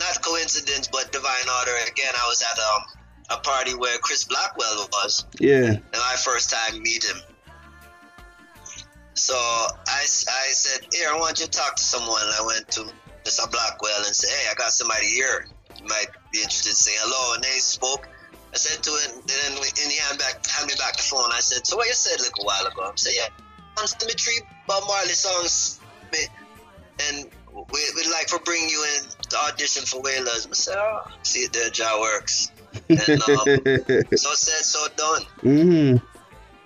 not 0.00 0.22
coincidence, 0.22 0.88
but 0.88 1.12
divine 1.12 1.48
order. 1.60 1.72
Again, 1.86 2.12
I 2.14 2.26
was 2.26 2.42
at 2.42 2.58
um, 2.58 3.01
a 3.32 3.40
party 3.40 3.74
where 3.74 3.98
Chris 3.98 4.24
Blackwell 4.24 4.88
was. 4.92 5.24
Yeah. 5.38 5.66
And 5.66 5.82
my 5.92 6.16
first 6.22 6.50
time 6.50 6.82
meet 6.82 7.04
him. 7.04 7.16
So 9.14 9.34
I, 9.34 10.00
I 10.00 10.04
said, 10.52 10.86
here, 10.92 11.08
I 11.12 11.18
want 11.18 11.40
you 11.40 11.46
to 11.46 11.50
talk 11.50 11.76
to 11.76 11.82
someone. 11.82 12.22
I 12.22 12.44
went 12.44 12.68
to 12.72 12.92
Mr. 13.24 13.50
Blackwell 13.50 14.04
and 14.04 14.14
said, 14.14 14.30
hey, 14.30 14.48
I 14.50 14.54
got 14.54 14.70
somebody 14.72 15.06
here. 15.06 15.46
You 15.78 15.86
might 15.86 16.08
be 16.32 16.38
interested 16.38 16.70
in 16.70 16.74
saying 16.74 16.98
hello. 17.00 17.34
And 17.34 17.44
they 17.44 17.58
spoke. 17.58 18.08
I 18.52 18.56
said 18.56 18.82
to 18.82 18.90
him, 18.90 19.20
and 19.20 19.28
then 19.28 19.52
in 19.56 19.90
he 19.90 19.96
hand 19.98 20.18
back, 20.18 20.44
hand 20.46 20.66
me 20.66 20.74
back 20.78 20.96
the 20.96 21.02
phone. 21.02 21.30
I 21.32 21.40
said, 21.40 21.66
so 21.66 21.76
what 21.76 21.86
you 21.86 21.94
said 21.94 22.20
a 22.20 22.22
little 22.22 22.44
while 22.44 22.66
ago? 22.66 22.82
I 22.82 22.92
said, 22.96 23.14
yeah, 23.16 23.28
send 23.86 24.06
me 24.06 24.12
three 24.12 24.40
Bob 24.66 24.84
Marley 24.86 25.14
songs, 25.14 25.80
and 27.08 27.30
we, 27.54 27.80
would 27.94 28.10
like 28.10 28.28
for 28.28 28.38
bring 28.40 28.68
you 28.68 28.84
in 28.96 29.08
to 29.30 29.36
audition 29.48 29.84
for 29.84 30.02
Wailers. 30.02 30.46
I 30.50 30.54
said, 30.54 30.76
oh, 30.76 31.10
see 31.22 31.46
there, 31.46 31.70
Jah 31.70 31.98
works. 31.98 32.51
And 32.88 33.22
um, 33.22 34.06
so 34.16 34.34
said, 34.34 34.64
so 34.64 34.86
done. 34.96 35.22
Mm-hmm. 35.42 36.06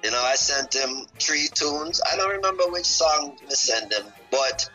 You 0.04 0.10
know, 0.10 0.22
I 0.22 0.34
sent 0.36 0.74
him 0.74 1.06
three 1.18 1.48
tunes. 1.52 2.00
I 2.10 2.16
don't 2.16 2.30
remember 2.30 2.64
which 2.68 2.86
song 2.86 3.36
I 3.44 3.54
sent 3.54 3.92
him, 3.92 4.04
but 4.30 4.68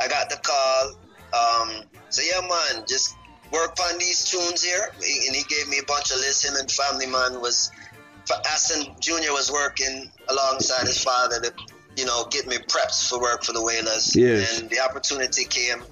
I 0.00 0.08
got 0.08 0.28
the 0.28 0.36
call. 0.36 0.90
Um, 1.32 1.84
so 2.10 2.22
yeah, 2.22 2.46
man, 2.46 2.84
just 2.86 3.16
work 3.50 3.76
on 3.80 3.98
these 3.98 4.24
tunes 4.24 4.62
here. 4.62 4.90
And 4.94 5.34
he 5.34 5.42
gave 5.44 5.68
me 5.68 5.78
a 5.78 5.84
bunch 5.84 6.10
of 6.10 6.18
lists. 6.18 6.44
Him 6.44 6.56
and 6.56 6.70
Family 6.70 7.06
Man 7.06 7.40
was, 7.40 7.70
Aston 8.50 8.94
Jr. 9.00 9.32
was 9.32 9.50
working 9.50 10.10
alongside 10.28 10.86
his 10.86 11.02
father 11.02 11.40
to, 11.40 11.52
you 11.96 12.04
know, 12.04 12.26
get 12.30 12.46
me 12.46 12.56
preps 12.56 13.08
for 13.08 13.20
work 13.20 13.44
for 13.44 13.52
the 13.52 13.62
Wailers. 13.62 14.14
Yes. 14.14 14.60
And 14.60 14.68
the 14.68 14.80
opportunity 14.80 15.44
came. 15.44 15.82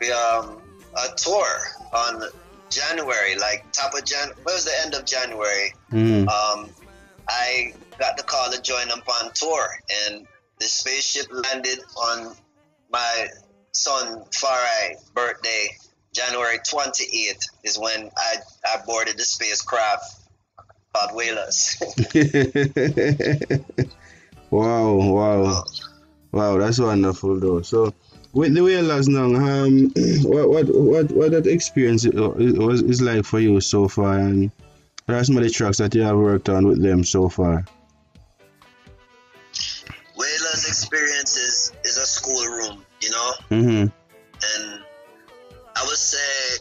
We, 0.00 0.12
um, 0.12 0.60
a 0.96 1.14
tour 1.16 1.46
on 1.92 2.22
January, 2.70 3.36
like 3.36 3.70
top 3.72 3.94
of 3.94 4.04
Jan. 4.04 4.28
What 4.42 4.54
was 4.54 4.64
the 4.64 4.72
end 4.84 4.94
of 4.94 5.04
January? 5.04 5.72
Mm. 5.92 6.28
Um, 6.28 6.70
I 7.28 7.74
got 7.98 8.16
the 8.16 8.22
call 8.22 8.50
to 8.50 8.60
join 8.60 8.88
them 8.88 9.00
on 9.22 9.30
tour, 9.32 9.68
and 10.04 10.26
the 10.58 10.66
spaceship 10.66 11.26
landed 11.30 11.78
on 11.96 12.34
my 12.90 13.28
son 13.72 14.24
Farai 14.30 14.94
birthday 15.14 15.68
January 16.16 16.58
28th 16.58 17.44
is 17.62 17.78
when 17.78 18.10
I, 18.16 18.36
I 18.64 18.78
boarded 18.86 19.18
the 19.18 19.24
spacecraft 19.24 20.16
called 20.94 21.14
Wailers. 21.14 21.76
wow, 24.50 24.94
wow. 24.94 25.64
Wow, 26.32 26.58
that's 26.58 26.78
wonderful 26.78 27.38
though. 27.38 27.60
So 27.60 27.92
with 28.36 28.54
the 28.54 28.62
Wailers 28.62 29.08
now, 29.08 29.24
um 29.24 29.90
what 30.24 30.48
what 30.50 30.66
what 30.68 31.10
what 31.12 31.30
that 31.30 31.46
experience 31.46 32.06
was 32.06 32.82
is 32.82 33.00
like 33.00 33.24
for 33.24 33.40
you 33.40 33.60
so 33.62 33.88
far 33.88 34.18
and 34.18 34.52
what 35.06 35.14
are 35.14 35.24
some 35.24 35.38
of 35.38 35.42
the 35.42 35.50
tracks 35.50 35.78
that 35.78 35.94
you 35.94 36.02
have 36.02 36.16
worked 36.16 36.48
on 36.48 36.66
with 36.66 36.82
them 36.82 37.02
so 37.02 37.28
far? 37.30 37.64
Wailers 40.16 40.66
experience 40.68 41.36
is, 41.36 41.72
is 41.84 41.96
a 41.96 42.04
schoolroom, 42.04 42.84
you 43.00 43.10
know? 43.10 43.32
Mm-hmm. 43.50 43.86
And 43.86 44.84
I 45.76 45.82
would 45.84 45.96
say 45.96 46.58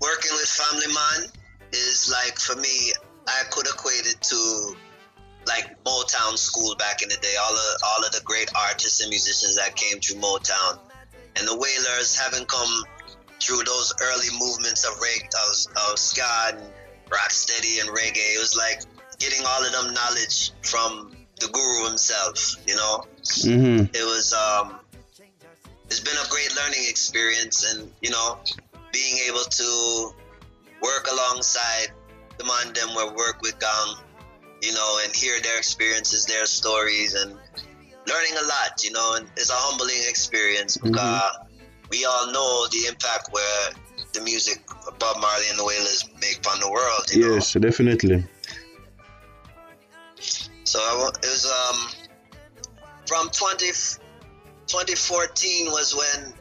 working 0.00 0.32
with 0.32 0.46
Family 0.46 0.94
Man 0.94 1.30
is 1.72 2.12
like 2.12 2.38
for 2.38 2.54
me, 2.60 2.92
I 3.26 3.42
could 3.50 3.66
equate 3.66 4.06
it 4.06 4.20
to 4.20 4.76
like 5.46 5.82
Motown 5.84 6.36
school 6.36 6.74
back 6.76 7.02
in 7.02 7.08
the 7.08 7.16
day. 7.16 7.34
All 7.40 7.52
of 7.52 7.82
all 7.82 8.04
of 8.04 8.12
the 8.12 8.20
great 8.24 8.50
artists 8.54 9.00
and 9.00 9.10
musicians 9.10 9.56
that 9.56 9.76
came 9.76 10.00
through 10.00 10.20
Motown, 10.20 10.78
and 11.36 11.46
the 11.46 11.56
Wailers 11.56 12.16
haven't 12.18 12.48
come 12.48 12.84
through 13.40 13.62
those 13.64 13.92
early 14.00 14.28
movements 14.38 14.84
of 14.84 14.94
reggae, 15.00 15.28
of, 15.48 15.90
of 15.92 15.98
ska 15.98 16.56
and 16.56 16.62
rocksteady 17.10 17.80
and 17.80 17.90
reggae. 17.90 18.34
It 18.34 18.40
was 18.40 18.56
like 18.56 18.82
getting 19.18 19.44
all 19.46 19.64
of 19.64 19.72
them 19.72 19.94
knowledge 19.94 20.52
from 20.62 21.12
the 21.40 21.48
guru 21.48 21.88
himself. 21.88 22.56
You 22.66 22.76
know, 22.76 23.04
mm-hmm. 23.22 23.94
it 23.94 24.04
was 24.04 24.32
um, 24.32 24.78
it's 25.86 26.00
been 26.00 26.16
a 26.16 26.28
great 26.28 26.54
learning 26.56 26.84
experience 26.88 27.72
and 27.72 27.90
you 28.00 28.10
know 28.10 28.38
being 28.92 29.16
able 29.28 29.44
to 29.44 30.10
work 30.82 31.08
alongside 31.10 31.88
the 32.38 32.44
man 32.44 32.72
them 32.72 32.94
where 32.94 33.12
work 33.14 33.40
with 33.42 33.58
gang 33.58 33.96
you 34.64 34.72
know 34.72 34.98
and 35.04 35.14
hear 35.14 35.40
their 35.40 35.58
experiences 35.58 36.24
their 36.26 36.46
stories 36.46 37.14
and 37.14 37.32
learning 38.06 38.32
a 38.42 38.46
lot 38.46 38.82
you 38.82 38.92
know 38.92 39.14
and 39.16 39.26
it's 39.36 39.50
a 39.50 39.54
humbling 39.54 40.02
experience 40.08 40.76
because 40.76 40.98
mm-hmm. 40.98 41.46
we 41.90 42.04
all 42.04 42.32
know 42.32 42.66
the 42.72 42.86
impact 42.88 43.28
where 43.30 43.70
the 44.12 44.20
music 44.22 44.62
of 44.86 44.98
Bob 44.98 45.20
Marley 45.20 45.44
and 45.50 45.58
the 45.58 45.64
Wailers 45.64 46.08
make 46.20 46.38
upon 46.38 46.60
the 46.60 46.70
world 46.70 47.04
yes 47.12 47.54
know? 47.54 47.60
definitely 47.60 48.24
so 50.64 50.80
it 51.08 51.18
was 51.22 51.46
um 51.46 52.10
from 53.06 53.28
20 53.30 53.66
2014 54.66 55.66
was 55.66 55.94
when 55.94 56.34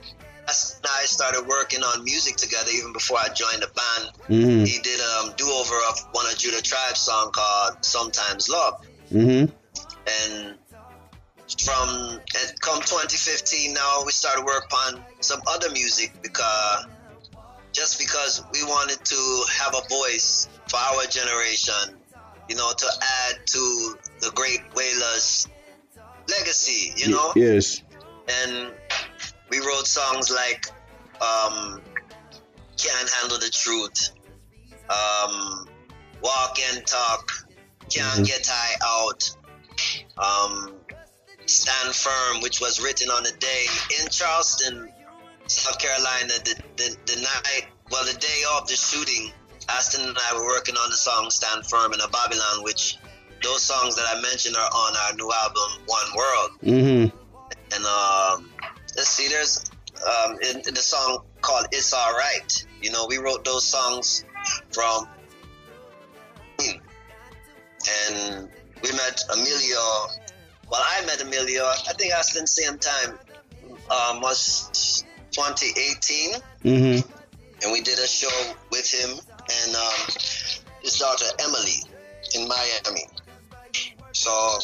I 0.47 1.05
started 1.05 1.45
working 1.47 1.81
on 1.83 2.03
music 2.03 2.35
together 2.35 2.69
even 2.75 2.93
before 2.93 3.17
I 3.17 3.29
joined 3.29 3.61
the 3.61 3.67
band. 3.67 4.11
Mm-hmm. 4.27 4.65
He 4.65 4.79
did 4.81 4.99
a 4.99 5.27
um, 5.27 5.33
do-over 5.37 5.75
of 5.89 6.07
one 6.11 6.25
of 6.25 6.37
Judah 6.37 6.61
Tribe's 6.61 6.99
song 6.99 7.31
called 7.31 7.83
Sometimes 7.83 8.49
Love. 8.49 8.85
Mm-hmm. 9.11 9.51
And 10.05 10.57
from 11.61 12.19
come 12.61 12.81
2015 12.81 13.73
now 13.73 14.03
we 14.05 14.11
started 14.11 14.43
work 14.43 14.65
on 14.73 15.03
some 15.19 15.39
other 15.47 15.69
music 15.71 16.11
because 16.23 16.87
just 17.73 17.99
because 17.99 18.43
we 18.53 18.63
wanted 18.63 19.03
to 19.03 19.45
have 19.59 19.75
a 19.75 19.87
voice 19.87 20.47
for 20.67 20.77
our 20.77 21.05
generation, 21.05 21.97
you 22.49 22.55
know, 22.55 22.71
to 22.75 22.85
add 23.01 23.45
to 23.45 23.95
the 24.21 24.31
great 24.33 24.61
legacy 24.75 25.49
legacy, 26.29 26.93
you 26.97 27.11
know. 27.11 27.33
Yes. 27.35 27.81
And 28.27 28.71
we 29.53 29.59
wrote 29.59 29.85
songs 29.85 30.31
like 30.31 30.65
um, 31.21 31.79
"Can't 32.77 33.09
Handle 33.09 33.37
the 33.37 33.51
Truth," 33.51 34.09
um, 34.89 35.67
"Walk 36.23 36.57
and 36.71 36.85
Talk," 36.87 37.31
"Can't 37.89 38.25
Get 38.25 38.47
High 38.47 38.75
Out," 38.83 39.29
um, 40.17 40.73
"Stand 41.45 41.93
Firm," 41.93 42.41
which 42.41 42.61
was 42.61 42.81
written 42.81 43.09
on 43.11 43.21
the 43.21 43.31
day 43.33 43.65
in 44.01 44.09
Charleston, 44.09 44.91
South 45.45 45.77
Carolina, 45.77 46.33
the, 46.45 46.55
the, 46.77 46.97
the 47.05 47.21
night, 47.21 47.67
well, 47.91 48.05
the 48.05 48.17
day 48.19 48.41
of 48.57 48.67
the 48.67 48.75
shooting. 48.75 49.31
Aston 49.69 50.09
and 50.09 50.17
I 50.31 50.35
were 50.35 50.47
working 50.47 50.75
on 50.75 50.89
the 50.89 50.97
song 50.97 51.29
"Stand 51.29 51.67
Firm" 51.67 51.93
in 51.93 52.01
a 52.01 52.07
Babylon, 52.07 52.63
which 52.63 52.97
those 53.43 53.61
songs 53.61 53.95
that 53.97 54.05
I 54.09 54.19
mentioned 54.19 54.55
are 54.55 54.69
on 54.73 54.97
our 54.97 55.13
new 55.13 55.31
album 55.31 55.83
"One 55.85 56.09
World." 56.17 56.51
Mm-hmm. 56.63 57.17
And 57.75 57.85
um, 57.85 58.49
see, 59.01 59.27
there's 59.27 59.69
um, 60.07 60.37
in, 60.41 60.57
in 60.67 60.73
the 60.73 60.81
song 60.81 61.23
called 61.41 61.67
"It's 61.71 61.93
Alright." 61.93 62.65
You 62.81 62.91
know, 62.91 63.05
we 63.07 63.17
wrote 63.17 63.45
those 63.45 63.63
songs 63.65 64.25
from, 64.71 65.07
and 66.59 68.49
we 68.81 68.91
met 68.91 69.21
Emilio. 69.31 69.79
Well, 70.69 70.81
I 70.83 71.05
met 71.05 71.21
Emilio. 71.21 71.63
I 71.65 71.93
think 71.97 72.13
Aston 72.13 72.47
same 72.47 72.77
time 72.77 73.17
um, 73.89 74.21
was 74.21 75.03
2018, 75.31 76.33
Mm-hmm. 76.63 77.11
and 77.63 77.71
we 77.73 77.81
did 77.81 77.99
a 77.99 78.07
show 78.07 78.53
with 78.71 78.89
him 78.89 79.09
and 79.09 79.75
um, 79.75 79.91
his 80.81 80.97
daughter 80.97 81.25
Emily 81.39 81.83
in 82.35 82.47
Miami. 82.47 83.03
So 84.13 84.59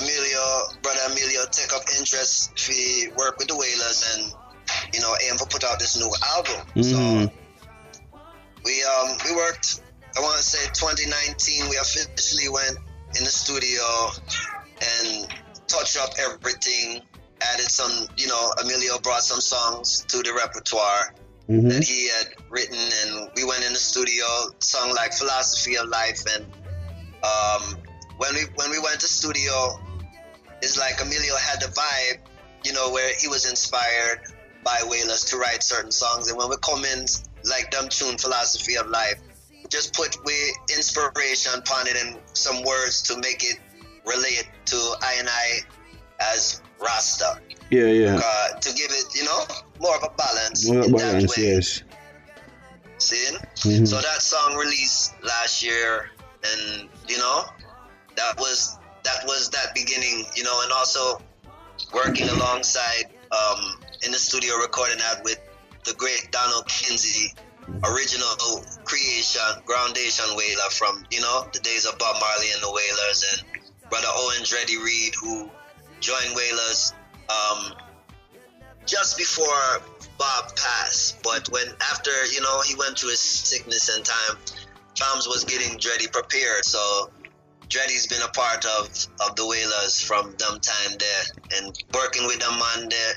Emilio, 0.00 0.42
brother 0.82 1.00
Emilio, 1.10 1.42
take 1.50 1.72
up 1.72 1.82
interest. 1.98 2.52
We 2.68 3.08
work 3.16 3.38
with 3.38 3.48
the 3.48 3.56
Wailers 3.56 4.16
and 4.16 4.34
you 4.94 5.00
know 5.00 5.14
aim 5.28 5.36
to 5.36 5.46
put 5.46 5.64
out 5.64 5.78
this 5.78 5.98
new 5.98 6.10
album. 6.34 6.66
Mm-hmm. 6.74 7.26
We 8.64 8.84
um 8.84 9.16
we 9.24 9.36
worked. 9.36 9.82
I 10.16 10.20
want 10.20 10.36
to 10.38 10.42
say 10.42 10.66
2019. 10.72 11.68
We 11.68 11.76
officially 11.76 12.48
went 12.48 12.76
in 13.16 13.24
the 13.24 13.30
studio 13.30 13.82
and 14.82 15.28
touched 15.66 15.96
up 15.98 16.10
everything. 16.18 17.02
Added 17.42 17.70
some, 17.70 18.06
you 18.18 18.28
know, 18.28 18.52
Emilio 18.62 18.98
brought 18.98 19.22
some 19.22 19.40
songs 19.40 20.04
to 20.08 20.18
the 20.18 20.34
repertoire 20.34 21.14
Mm-hmm. 21.50 21.68
that 21.68 21.82
he 21.82 22.08
had 22.08 22.28
written, 22.48 22.78
and 22.78 23.28
we 23.34 23.42
went 23.42 23.64
in 23.64 23.72
the 23.72 23.78
studio, 23.78 24.24
sung 24.60 24.94
like 24.94 25.12
"Philosophy 25.12 25.76
of 25.76 25.88
Life," 25.88 26.22
and 26.36 26.46
um, 27.24 27.76
when 28.18 28.34
we 28.34 28.42
when 28.54 28.70
we 28.70 28.78
went 28.78 29.00
to 29.00 29.08
studio, 29.08 29.80
it's 30.62 30.78
like 30.78 31.00
Emilio 31.00 31.36
had 31.36 31.60
the 31.60 31.68
vibe, 31.68 32.18
you 32.64 32.72
know, 32.72 32.90
where 32.90 33.12
he 33.20 33.28
was 33.28 33.48
inspired 33.48 34.20
by 34.64 34.80
Wailers 34.84 35.24
to 35.26 35.38
write 35.38 35.62
certain 35.62 35.90
songs, 35.92 36.28
and 36.28 36.38
when 36.38 36.48
we 36.50 36.56
come 36.62 36.84
in, 36.84 37.06
like 37.44 37.70
Dumb 37.70 37.88
tune 37.88 38.18
"Philosophy 38.18 38.76
of 38.76 38.88
Life," 38.88 39.18
just 39.68 39.94
put 39.94 40.16
we 40.24 40.34
inspiration 40.74 41.52
upon 41.58 41.86
it 41.86 41.96
and 41.96 42.18
some 42.34 42.62
words 42.64 43.02
to 43.02 43.16
make 43.18 43.42
it 43.42 43.58
relate 44.04 44.48
to 44.66 44.76
I 45.02 45.16
and 45.18 45.28
I 45.28 45.60
as 46.20 46.60
Rasta. 46.80 47.40
Yeah, 47.70 47.86
yeah. 47.86 48.20
Uh, 48.22 48.58
to 48.58 48.74
give 48.74 48.90
it, 48.90 49.14
you 49.14 49.24
know, 49.24 49.44
more 49.80 49.96
of 49.96 50.02
a 50.02 50.10
balance. 50.16 50.68
More 50.68 50.82
in 50.84 50.92
balance, 50.92 51.34
that 51.34 51.40
way. 51.40 51.54
yes. 51.54 51.82
See? 52.98 53.36
Mhm. 53.56 53.88
So 53.88 53.96
that 53.96 54.20
song 54.20 54.56
released 54.56 55.14
last 55.22 55.62
year, 55.62 56.10
and 56.44 56.88
you 57.08 57.16
know, 57.16 57.44
that 58.16 58.38
was 58.38 58.76
that 59.04 59.24
was 59.26 59.50
that 59.50 59.74
beginning, 59.74 60.26
you 60.34 60.44
know, 60.44 60.62
and 60.62 60.72
also 60.72 61.20
working 61.94 62.28
alongside 62.28 63.04
um, 63.32 63.80
in 64.04 64.12
the 64.12 64.18
studio 64.18 64.56
recording 64.56 64.98
that 64.98 65.22
with 65.24 65.38
the 65.84 65.94
great 65.94 66.28
Donald 66.30 66.66
Kinsey, 66.66 67.34
original 67.84 68.62
creation, 68.84 69.42
groundation 69.64 70.26
Wailer 70.36 70.70
from 70.70 71.04
you 71.10 71.20
know 71.20 71.46
the 71.52 71.60
days 71.60 71.86
of 71.86 71.98
Bob 71.98 72.16
Marley 72.20 72.50
and 72.52 72.62
the 72.62 72.70
Wailers 72.70 73.24
and 73.32 73.90
brother 73.90 74.08
Owen 74.12 74.42
Dreddy 74.44 74.78
Reed 74.78 75.14
who 75.14 75.50
joined 76.00 76.34
Wailers 76.34 76.94
um, 77.28 77.72
just 78.86 79.16
before 79.16 79.82
Bob 80.18 80.54
passed. 80.56 81.22
But 81.22 81.48
when 81.50 81.66
after 81.90 82.10
you 82.26 82.40
know 82.40 82.60
he 82.62 82.74
went 82.74 82.98
through 82.98 83.10
his 83.10 83.20
sickness 83.20 83.94
and 83.94 84.04
time, 84.04 84.36
Toms 84.94 85.26
was 85.26 85.44
getting 85.44 85.78
Dreddy 85.78 86.08
prepared. 86.08 86.64
So 86.64 87.10
Dreddy's 87.70 88.06
been 88.08 88.20
a 88.22 88.28
part 88.28 88.64
of 88.66 88.88
of 89.26 89.36
the 89.36 89.46
Wailers 89.46 90.00
from 90.00 90.34
them 90.36 90.58
time 90.60 90.96
there, 90.98 91.22
and 91.58 91.74
working 91.94 92.26
with 92.26 92.40
them 92.40 92.52
on 92.54 92.88
there, 92.88 93.14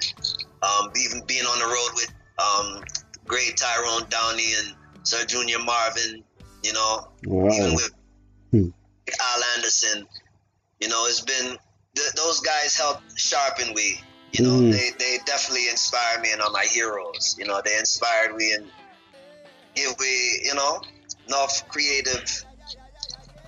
um, 0.62 0.92
even 0.96 1.26
being 1.26 1.44
on 1.46 1.60
the 1.60 1.66
road 1.66 1.90
with 1.96 2.14
um, 2.40 2.84
great 3.26 3.58
Tyrone 3.58 4.08
Downie 4.10 4.54
and 4.60 4.76
Sir 5.04 5.26
Junior 5.26 5.60
Marvin. 5.60 6.24
You 6.64 6.74
know, 6.74 7.08
Wow. 7.26 7.52
even 7.52 7.74
with 7.76 7.92
Hmm. 8.52 8.70
Al 9.20 9.44
Anderson. 9.56 10.08
You 10.80 10.88
know, 10.90 11.06
it's 11.08 11.22
been 11.22 11.58
th- 11.96 12.12
those 12.14 12.40
guys 12.42 12.76
helped 12.78 13.20
sharpen 13.20 13.74
we. 13.74 14.00
You 14.32 14.44
know, 14.44 14.52
Mhm. 14.62 14.72
they, 14.72 14.90
they 14.98 15.18
definitely 15.26 15.70
inspired 15.70 16.22
me 16.22 16.32
and 16.32 16.42
are 16.42 16.50
my 16.52 16.66
heroes. 16.66 17.36
You 17.38 17.46
know, 17.46 17.62
they 17.64 17.78
inspired 17.78 18.36
me 18.36 18.54
and 18.54 18.72
give 19.76 20.00
me, 20.00 20.40
you 20.44 20.56
know, 20.56 20.82
enough 21.28 21.68
creative 21.70 22.46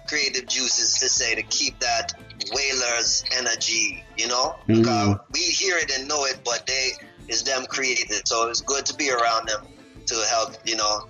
creative 0.07 0.47
juices 0.47 0.99
to 0.99 1.09
say 1.09 1.35
to 1.35 1.43
keep 1.43 1.79
that 1.79 2.13
Wailers 2.53 3.23
energy, 3.37 4.03
you 4.17 4.27
know? 4.27 4.55
Because 4.67 5.17
we 5.33 5.41
hear 5.41 5.77
it 5.77 5.91
and 5.97 6.07
know 6.07 6.25
it, 6.25 6.39
but 6.43 6.67
they 6.67 6.91
is 7.27 7.43
them 7.43 7.65
created. 7.65 8.27
So 8.27 8.49
it's 8.49 8.61
good 8.61 8.85
to 8.87 8.95
be 8.95 9.09
around 9.09 9.47
them 9.47 9.65
to 10.05 10.15
help, 10.29 10.55
you 10.65 10.75
know, 10.75 11.09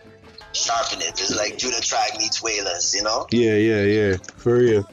sharpen 0.53 1.01
it. 1.01 1.09
It's 1.09 1.35
like 1.35 1.57
Judah 1.57 1.81
Tribe 1.81 2.17
meets 2.17 2.41
Wailers, 2.41 2.93
you 2.95 3.03
know? 3.03 3.27
Yeah, 3.31 3.55
yeah, 3.55 3.83
yeah. 3.83 4.17
For 4.37 4.55
real. 4.55 4.89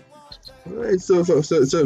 Alright, 0.64 1.00
so, 1.00 1.24
so 1.24 1.40
so 1.42 1.64
so 1.64 1.84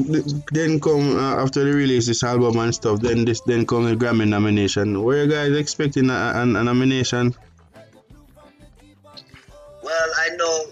then 0.52 0.80
come 0.80 1.16
uh, 1.16 1.42
after 1.42 1.64
the 1.64 1.72
release 1.72 2.06
this 2.06 2.22
album 2.22 2.58
and 2.58 2.74
stuff. 2.74 3.00
Then 3.00 3.24
this 3.24 3.40
then 3.40 3.66
come 3.66 3.84
the 3.84 3.96
Grammy 3.96 4.28
nomination. 4.28 5.02
Were 5.02 5.24
you 5.24 5.30
guys 5.30 5.56
expecting 5.56 6.10
a, 6.10 6.12
a, 6.12 6.42
a 6.42 6.46
nomination? 6.46 7.34
Well, 9.82 10.08
I 10.18 10.28
know 10.36 10.64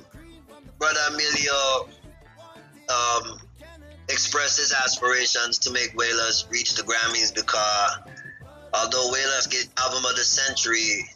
Brother 0.85 1.14
Emilio 1.14 1.89
um, 2.93 3.39
expressed 4.11 4.59
his 4.59 4.74
aspirations 4.74 5.57
to 5.61 5.70
make 5.72 5.97
Wailers 5.97 6.47
reach 6.51 6.74
the 6.74 6.82
Grammys 6.82 7.35
because 7.35 7.99
although 8.74 9.11
Wailers 9.11 9.47
get 9.47 9.66
Album 9.78 10.05
of 10.05 10.14
the 10.14 10.22
Century, 10.22 11.09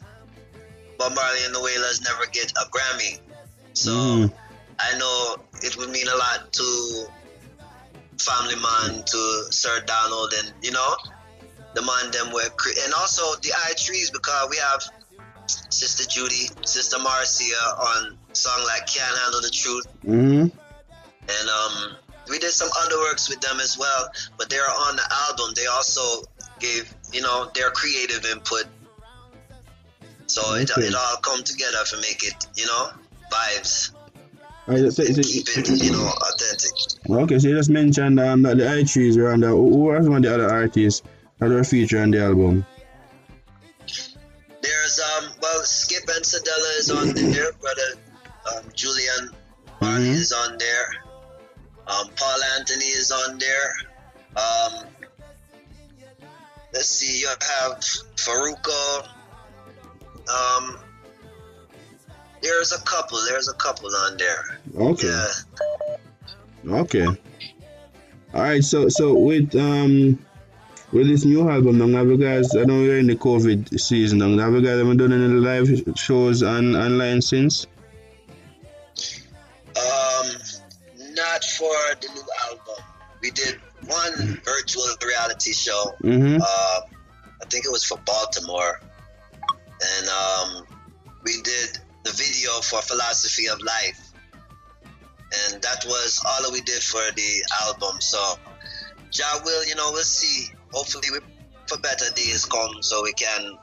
Bob 0.98 1.14
Marley 1.14 1.40
and 1.44 1.54
the 1.54 1.60
Wailers 1.60 2.00
never 2.00 2.24
get 2.32 2.50
a 2.52 2.64
Grammy. 2.70 3.20
So 3.74 3.90
Mhm. 3.90 4.32
I 4.78 4.96
know 4.96 5.36
it 5.62 5.76
would 5.76 5.90
mean 5.90 6.08
a 6.08 6.16
lot 6.16 6.50
to 6.50 7.06
Family 8.18 8.56
Man, 8.56 9.02
to 9.04 9.46
Sir 9.52 9.80
Donald, 9.80 10.32
and 10.32 10.54
you 10.62 10.70
know, 10.70 10.96
the 11.74 11.82
man 11.82 12.10
them 12.10 12.32
were, 12.32 12.48
cre- 12.56 12.78
and 12.84 12.94
also 12.94 13.36
the 13.42 13.52
I 13.52 13.74
Threes 13.74 14.10
because 14.10 14.48
we 14.48 14.56
have 14.56 14.82
Sister 15.68 16.06
Judy, 16.06 16.48
Sister 16.64 16.98
Marcia 16.98 17.54
on 17.92 18.18
song 18.38 18.62
like 18.66 18.86
Can't 18.86 19.16
Handle 19.18 19.40
the 19.40 19.50
Truth, 19.50 19.86
Mm-hmm. 20.06 20.46
and 21.36 21.48
um, 21.58 21.96
we 22.30 22.38
did 22.38 22.50
some 22.52 22.68
other 22.82 22.98
works 22.98 23.28
with 23.28 23.40
them 23.40 23.58
as 23.60 23.76
well. 23.78 24.08
But 24.38 24.48
they're 24.50 24.62
on 24.86 24.96
the 24.96 25.06
album. 25.28 25.52
They 25.56 25.66
also 25.66 26.22
gave 26.60 26.92
you 27.12 27.20
know 27.22 27.50
their 27.54 27.70
creative 27.70 28.24
input, 28.26 28.64
so 30.26 30.54
it, 30.54 30.70
Okay. 30.70 30.86
it 30.88 30.94
all 30.94 31.16
come 31.18 31.42
together 31.42 31.78
to 31.90 31.96
make 32.00 32.22
it 32.24 32.46
you 32.56 32.66
know 32.66 32.90
vibes. 33.32 33.90
Alright, 34.68 34.92
so, 34.92 35.02
so, 35.02 35.22
Keep 35.22 35.48
it 35.56 35.68
you 35.82 35.92
know 35.92 36.06
authentic. 36.28 36.72
okay, 37.10 37.38
so 37.38 37.48
you 37.48 37.56
just 37.56 37.70
mentioned 37.70 38.20
um, 38.20 38.42
that 38.42 38.58
the 38.58 38.84
trees 38.84 39.16
were 39.16 39.32
on 39.32 39.40
the. 39.40 39.48
Who 39.48 39.88
are 39.88 40.02
some 40.02 40.14
of 40.14 40.22
the 40.22 40.32
other 40.34 40.50
artists 40.50 41.02
that 41.38 41.48
were 41.48 41.64
featured 41.64 42.00
on 42.02 42.10
the 42.10 42.22
album? 42.22 42.66
There's 44.60 45.00
um 45.00 45.30
well 45.40 45.62
Skip 45.64 46.02
and 46.14 46.24
Cedella 46.24 46.78
is 46.78 46.90
on 46.90 47.14
there, 47.14 47.52
brother 47.52 47.94
um, 48.56 48.64
Julian 48.74 49.30
Marley 49.80 50.08
is 50.08 50.32
on 50.32 50.58
there. 50.58 50.88
Um, 51.86 52.08
Paul 52.16 52.38
Anthony 52.58 52.84
is 52.84 53.10
on 53.10 53.38
there. 53.38 53.74
Um, 54.36 54.84
let's 56.72 56.88
see, 56.88 57.20
you 57.20 57.28
have 57.28 57.78
Farruko. 58.16 59.08
Um, 60.28 60.78
there's 62.42 62.72
a 62.72 62.80
couple. 62.82 63.18
There's 63.28 63.48
a 63.48 63.54
couple 63.54 63.88
on 63.94 64.16
there. 64.16 64.60
Okay. 64.76 65.08
Yeah. 66.64 66.74
Okay. 66.80 67.06
All 68.34 68.42
right. 68.42 68.62
So 68.62 68.88
so 68.88 69.14
with 69.14 69.54
um 69.56 70.18
with 70.92 71.08
this 71.08 71.24
new 71.24 71.48
album, 71.48 71.78
now 71.78 71.98
have 71.98 72.08
you 72.08 72.18
guys? 72.18 72.54
I 72.54 72.64
know 72.64 72.78
we're 72.78 72.98
in 72.98 73.06
the 73.06 73.16
COVID 73.16 73.80
season. 73.80 74.18
Now 74.18 74.44
have 74.44 74.52
you 74.52 74.62
guys 74.62 74.78
ever 74.78 74.94
done 74.94 75.12
any 75.12 75.26
live 75.28 75.68
shows 75.96 76.42
on 76.42 76.76
online 76.76 77.22
since? 77.22 77.66
One 84.16 84.40
virtual 84.44 84.84
reality 85.04 85.52
show. 85.52 85.94
Mhm. 86.02 86.40
Uh, 86.40 86.80
I 87.40 87.44
think 87.50 87.64
it 87.64 87.70
was 87.72 87.84
for 87.84 87.98
Baltimore, 87.98 88.80
and 89.80 90.08
um, 90.08 90.66
we 91.24 91.40
did 91.42 91.78
the 92.04 92.12
video 92.12 92.50
for 92.60 92.82
Philosophy 92.82 93.46
of 93.48 93.60
Life, 93.60 94.00
and 94.82 95.62
that 95.62 95.84
was 95.86 96.20
all 96.26 96.42
that 96.42 96.52
we 96.52 96.60
did 96.62 96.82
for 96.82 97.00
the 97.14 97.44
album. 97.62 98.00
So, 98.00 98.38
Jah 99.10 99.40
will, 99.44 99.64
you 99.66 99.74
know, 99.76 99.90
we'll 99.92 100.02
see. 100.02 100.50
Hopefully, 100.72 101.08
we 101.12 101.20
for 101.66 101.78
better 101.78 102.10
days 102.14 102.44
come, 102.44 102.82
so 102.82 103.02
we 103.02 103.12
can 103.12 103.56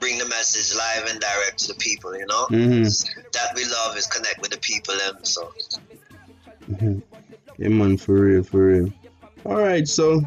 bring 0.00 0.18
the 0.18 0.26
message 0.26 0.76
live 0.76 1.06
and 1.10 1.20
direct 1.20 1.58
to 1.58 1.68
the 1.68 1.74
people. 1.74 2.16
You 2.16 2.26
know, 2.26 2.46
Mhm. 2.46 3.30
that 3.32 3.54
we 3.54 3.64
love 3.64 3.96
is 3.96 4.06
connect 4.06 4.40
with 4.40 4.52
the 4.52 4.58
people. 4.58 4.94
And 5.06 5.26
so, 5.26 5.52
Mhm. 6.70 7.02
Yeah, 7.58 7.68
man, 7.68 7.98
for 7.98 8.14
real, 8.14 8.42
for 8.42 8.66
real. 8.66 8.92
All 9.44 9.58
right, 9.58 9.86
so 9.88 10.22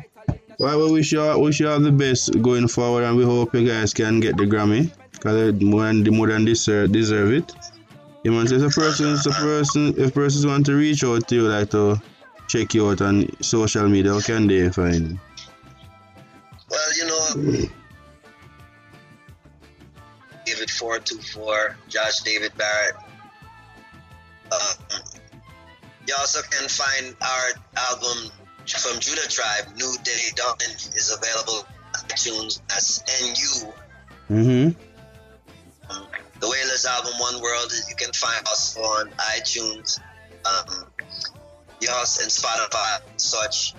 well, 0.60 0.86
we 0.86 0.92
wish 0.92 1.12
you 1.12 1.22
all, 1.22 1.42
wish 1.42 1.60
you 1.60 1.70
all 1.70 1.80
the 1.80 1.92
best 1.92 2.42
going 2.42 2.68
forward, 2.68 3.04
and 3.04 3.16
we 3.18 3.24
hope 3.24 3.54
you 3.54 3.68
guys 3.68 3.94
can 3.94 4.20
get 4.20 4.38
the 4.38 4.44
Grammy 4.46 4.92
because 5.12 5.62
more 5.62 5.86
than 5.86 6.04
more 6.16 6.28
than 6.28 6.46
deserve 6.46 6.92
deserve 6.92 7.32
it. 7.34 7.54
Man. 8.26 8.48
So 8.48 8.56
if 8.56 8.64
a 8.64 8.70
person, 8.70 9.14
if 9.14 9.26
a 9.26 9.30
person, 9.30 9.94
if 9.98 10.14
persons 10.14 10.46
want 10.46 10.66
to 10.66 10.76
reach 10.76 11.04
out 11.04 11.28
to 11.28 11.36
you, 11.36 11.48
like 11.48 11.70
to 11.72 12.02
check 12.48 12.74
you 12.74 12.90
out 12.90 13.02
on 13.02 13.30
social 13.42 13.88
media, 13.88 14.14
how 14.14 14.22
can 14.22 14.48
they 14.48 14.70
find? 14.70 15.12
you? 15.12 15.20
well, 16.70 16.98
you 16.98 17.06
know. 17.06 17.70
David 20.46 20.70
four 20.70 21.00
two 21.00 21.18
four, 21.18 21.78
Josh 21.88 22.20
David 22.20 22.52
Barrett. 22.58 22.96
Um, 24.52 25.00
you 26.08 26.16
also 26.20 26.42
can 26.50 26.68
find 26.70 27.16
our 27.22 27.48
album 27.78 28.32
from 28.74 29.00
Judah 29.00 29.28
Tribe, 29.28 29.76
New 29.76 29.96
Day 30.04 30.20
Dawn, 30.36 30.56
is 30.96 31.12
available 31.16 31.66
on 31.96 32.08
iTunes. 32.10 32.62
That's 32.68 33.04
NU. 33.22 33.72
Mm-hmm. 34.30 34.82
The 36.40 36.50
Wailers 36.50 36.86
album, 36.86 37.14
One 37.20 37.42
World, 37.42 37.72
you 37.90 37.96
can 37.96 38.12
find 38.12 38.46
us 38.48 38.76
on 38.78 39.10
iTunes, 39.12 40.00
um, 40.46 40.86
yes, 41.80 42.22
and 42.22 42.30
Spotify 42.30 43.00
and 43.10 43.22
such. 43.22 43.74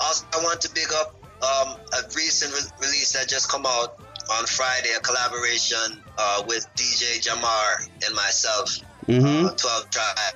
Also, 0.00 0.26
I 0.34 0.42
want 0.42 0.60
to 0.62 0.70
big 0.74 0.88
up 0.92 1.14
um, 1.42 1.76
a 1.92 2.02
recent 2.16 2.52
re- 2.52 2.86
release 2.86 3.12
that 3.12 3.28
just 3.28 3.48
come 3.48 3.64
out 3.66 3.98
on 4.32 4.44
Friday, 4.46 4.90
a 4.96 5.00
collaboration 5.00 6.02
uh, 6.18 6.42
with 6.48 6.66
DJ 6.74 7.20
Jamar 7.24 7.86
and 8.06 8.14
myself, 8.14 8.78
Mm-hmm. 9.06 9.46
uh, 9.46 9.50
12 9.50 9.90
Tribe 9.90 10.34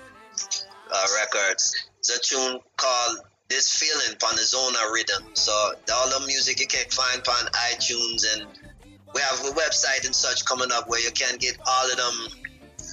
uh, 0.92 1.06
Records. 1.20 1.76
It's 2.00 2.10
a 2.10 2.20
tune 2.20 2.58
called 2.76 3.18
This 3.54 3.70
Feeling 3.70 4.16
on 4.26 4.34
the 4.34 4.42
Zona 4.42 4.78
Riddim. 4.90 5.38
So 5.38 5.52
all 5.94 6.18
the 6.18 6.26
music 6.26 6.58
you 6.58 6.66
can 6.66 6.90
find 6.90 7.22
on 7.28 7.46
iTunes 7.70 8.24
and 8.34 8.48
we 9.14 9.20
have 9.20 9.38
a 9.46 9.54
website 9.54 10.04
and 10.04 10.12
such 10.12 10.44
coming 10.44 10.72
up 10.72 10.88
where 10.88 11.00
you 11.00 11.12
can 11.12 11.36
get 11.36 11.56
all 11.64 11.88
of 11.88 11.96
them 11.96 12.40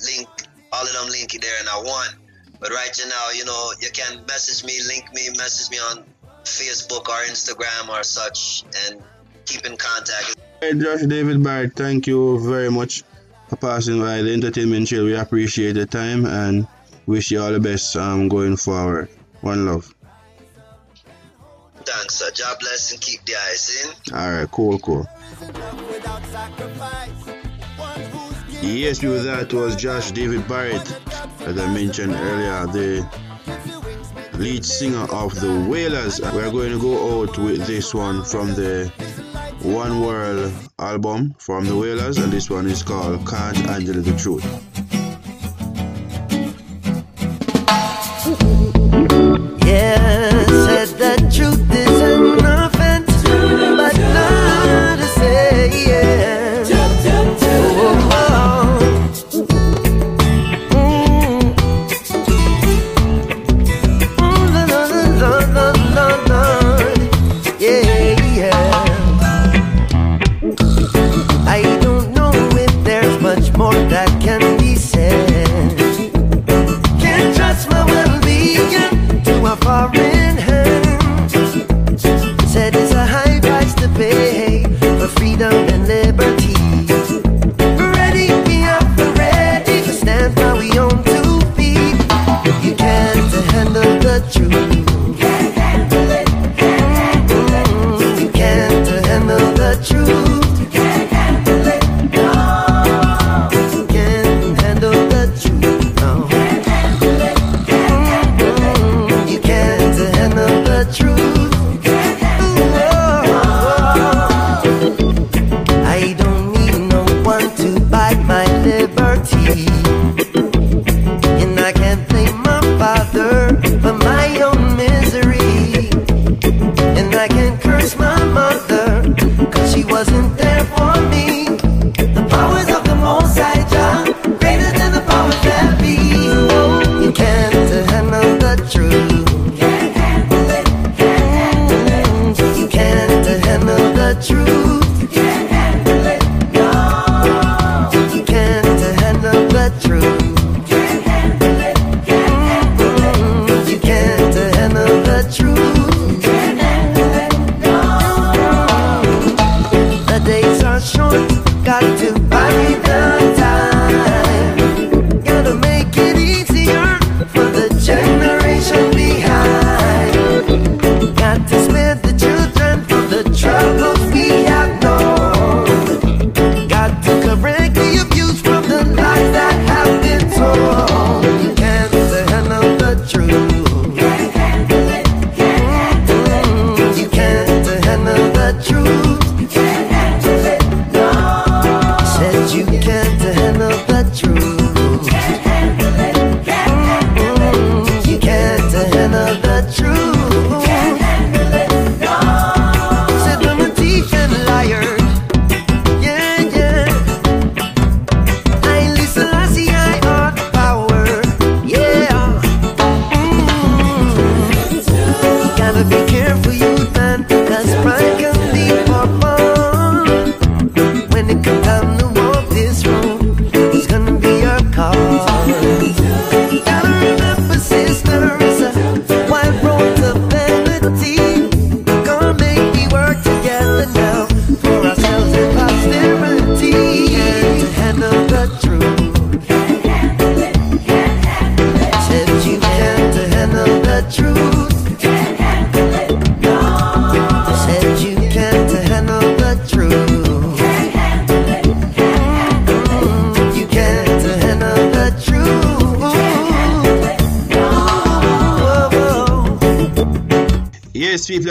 link 0.05 0.27
all 0.71 0.83
of 0.83 0.93
them 0.93 1.07
linky 1.07 1.41
there 1.41 1.59
in 1.61 1.67
our 1.67 1.83
one. 1.83 2.09
But 2.59 2.69
right 2.69 2.95
now, 3.09 3.31
you 3.33 3.43
know, 3.43 3.71
you 3.81 3.89
can 3.91 4.23
message 4.27 4.63
me, 4.63 4.79
link 4.87 5.11
me, 5.15 5.29
message 5.35 5.71
me 5.71 5.77
on 5.77 6.03
Facebook 6.43 7.09
or 7.09 7.25
Instagram 7.25 7.89
or 7.89 8.03
such 8.03 8.63
and 8.85 9.01
keep 9.47 9.65
in 9.65 9.77
contact. 9.77 10.35
Hey, 10.61 10.75
Josh 10.75 11.01
David 11.07 11.43
Barrett, 11.43 11.75
thank 11.75 12.05
you 12.05 12.39
very 12.47 12.69
much 12.69 13.01
for 13.49 13.55
passing 13.55 13.99
by 13.99 14.21
the 14.21 14.31
entertainment 14.31 14.89
show. 14.89 15.05
We 15.05 15.15
appreciate 15.15 15.73
the 15.73 15.87
time 15.87 16.27
and 16.27 16.67
wish 17.07 17.31
you 17.31 17.41
all 17.41 17.51
the 17.51 17.59
best 17.59 17.95
um, 17.95 18.27
going 18.27 18.57
forward. 18.57 19.09
One 19.41 19.65
love. 19.65 19.91
Thanks, 21.85 22.15
sir. 22.15 22.29
God 22.37 22.57
bless 22.59 22.91
and 22.91 23.01
keep 23.01 23.23
the 23.25 23.35
eyes 23.35 23.83
in. 23.83 24.15
All 24.15 24.31
right, 24.31 24.51
cool, 24.51 24.79
cool. 24.79 25.07
Yes, 28.61 29.01
with 29.01 29.23
that 29.25 29.51
was 29.53 29.75
Josh 29.75 30.11
David 30.11 30.47
Barrett, 30.47 30.95
as 31.41 31.57
I 31.57 31.73
mentioned 31.73 32.13
earlier, 32.13 32.67
the 32.67 33.09
lead 34.37 34.63
singer 34.63 35.05
of 35.11 35.39
the 35.39 35.67
Wailers. 35.69 36.21
We're 36.21 36.51
going 36.51 36.71
to 36.71 36.79
go 36.79 37.21
out 37.21 37.37
with 37.37 37.65
this 37.65 37.93
one 37.93 38.23
from 38.23 38.49
the 38.53 38.91
One 39.63 40.01
World 40.01 40.53
album 40.79 41.35
from 41.39 41.65
the 41.65 41.75
Wailers, 41.75 42.17
and 42.17 42.31
this 42.31 42.49
one 42.49 42.67
is 42.67 42.83
called 42.83 43.27
Can't 43.27 43.57
Handle 43.57 44.01
the 44.01 44.15
Truth. 44.17 44.90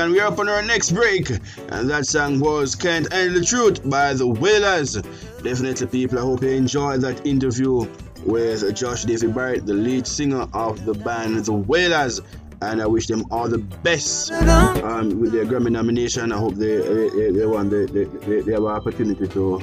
And 0.01 0.12
we're 0.12 0.24
up 0.24 0.38
on 0.38 0.48
our 0.48 0.62
next 0.62 0.92
break. 0.92 1.28
And 1.68 1.90
that 1.90 2.07
song 2.07 2.40
was 2.40 2.74
Can't 2.74 3.12
Handle 3.12 3.40
the 3.40 3.44
Truth 3.44 3.88
by 3.88 4.14
the 4.14 4.26
Wailers. 4.26 4.94
Definitely, 5.42 5.86
people, 5.88 6.18
I 6.18 6.22
hope 6.22 6.42
you 6.42 6.48
enjoyed 6.48 7.03
that 7.03 7.26
interview 7.26 7.86
with 8.24 8.74
Josh 8.74 9.05
David 9.05 9.34
Barrett, 9.34 9.66
the 9.66 9.74
lead 9.74 10.07
singer 10.07 10.46
of 10.55 10.84
the 10.86 10.94
band 10.94 11.44
The 11.44 11.53
Wailers. 11.53 12.20
And 12.62 12.80
I 12.80 12.86
wish 12.86 13.07
them 13.09 13.24
all 13.30 13.48
the 13.48 13.59
best 13.59 14.32
um, 14.32 15.20
with 15.20 15.32
their 15.32 15.44
Grammy 15.44 15.70
nomination. 15.70 16.32
I 16.32 16.38
hope 16.38 16.55
they 16.55 16.76
they, 16.76 17.30
they, 17.30 17.46
want 17.46 17.70
they, 17.70 17.84
they, 17.86 18.05
they 18.40 18.53
have 18.53 18.64
an 18.64 18.70
opportunity 18.70 19.28
to 19.28 19.62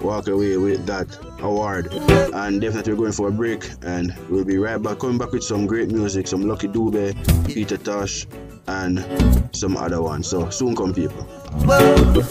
walk 0.00 0.28
away 0.28 0.56
with 0.56 0.86
that 0.86 1.06
award. 1.40 1.92
And 2.34 2.60
definitely 2.60 2.94
we're 2.94 2.98
going 2.98 3.12
for 3.12 3.28
a 3.28 3.32
break 3.32 3.68
and 3.82 4.16
we'll 4.28 4.44
be 4.44 4.58
right 4.58 4.82
back 4.82 4.98
coming 4.98 5.18
back 5.18 5.32
with 5.32 5.44
some 5.44 5.66
great 5.66 5.90
music, 5.90 6.26
some 6.26 6.42
Lucky 6.42 6.68
Dube, 6.68 7.14
Peter 7.46 7.76
Tosh, 7.76 8.26
and 8.70 9.48
some 9.52 9.76
other 9.76 10.00
ones. 10.00 10.28
So 10.28 10.48
soon 10.50 10.74
come 10.76 10.94
people. 10.94 11.26
The 12.14 12.22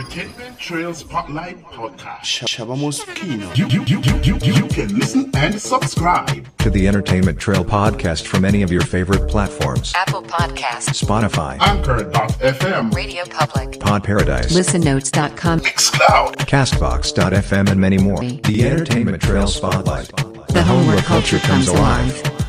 Entertainment 0.00 0.58
Trail 0.58 0.94
Spotlight 0.94 1.62
Podcast. 1.64 2.22
Shabba 2.22 2.74
Muskeno. 2.74 3.54
You, 3.54 3.66
you, 3.66 3.84
you, 3.84 4.00
you, 4.00 4.38
you, 4.42 4.54
you 4.54 4.66
can 4.68 4.98
listen 4.98 5.30
and 5.34 5.60
subscribe. 5.60 6.48
To 6.60 6.70
the 6.70 6.88
Entertainment 6.88 7.38
Trail 7.38 7.62
podcast 7.62 8.26
from 8.26 8.46
any 8.46 8.62
of 8.62 8.72
your 8.72 8.80
favorite 8.80 9.28
platforms 9.28 9.92
Apple 9.94 10.22
Podcasts, 10.22 11.04
Spotify, 11.04 11.58
Anchor.fm, 11.60 12.94
Radio 12.94 13.24
Public, 13.26 13.78
Pod 13.78 14.02
Paradise, 14.02 14.56
ListenNotes.com, 14.56 15.60
Xcloud, 15.60 16.36
Castbox.fm, 16.46 17.70
and 17.70 17.78
many 17.78 17.98
more. 17.98 18.20
The 18.20 18.64
Entertainment 18.66 19.22
Trail 19.22 19.48
Spotlight. 19.48 20.06
the 20.48 20.62
home 20.62 20.86
where 20.86 21.02
culture 21.02 21.40
comes 21.40 21.68
alive. 21.68 22.39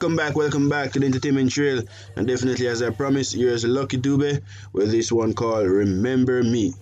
Welcome 0.00 0.14
back, 0.14 0.36
welcome 0.36 0.68
back 0.68 0.92
to 0.92 1.00
the 1.00 1.06
Entertainment 1.06 1.50
Trail. 1.50 1.82
And 2.14 2.24
definitely, 2.24 2.68
as 2.68 2.82
I 2.82 2.90
promised, 2.90 3.34
here's 3.34 3.64
Lucky 3.64 3.98
Dube 3.98 4.40
with 4.72 4.92
this 4.92 5.10
one 5.10 5.34
called 5.34 5.66
Remember 5.66 6.40
Me. 6.44 6.72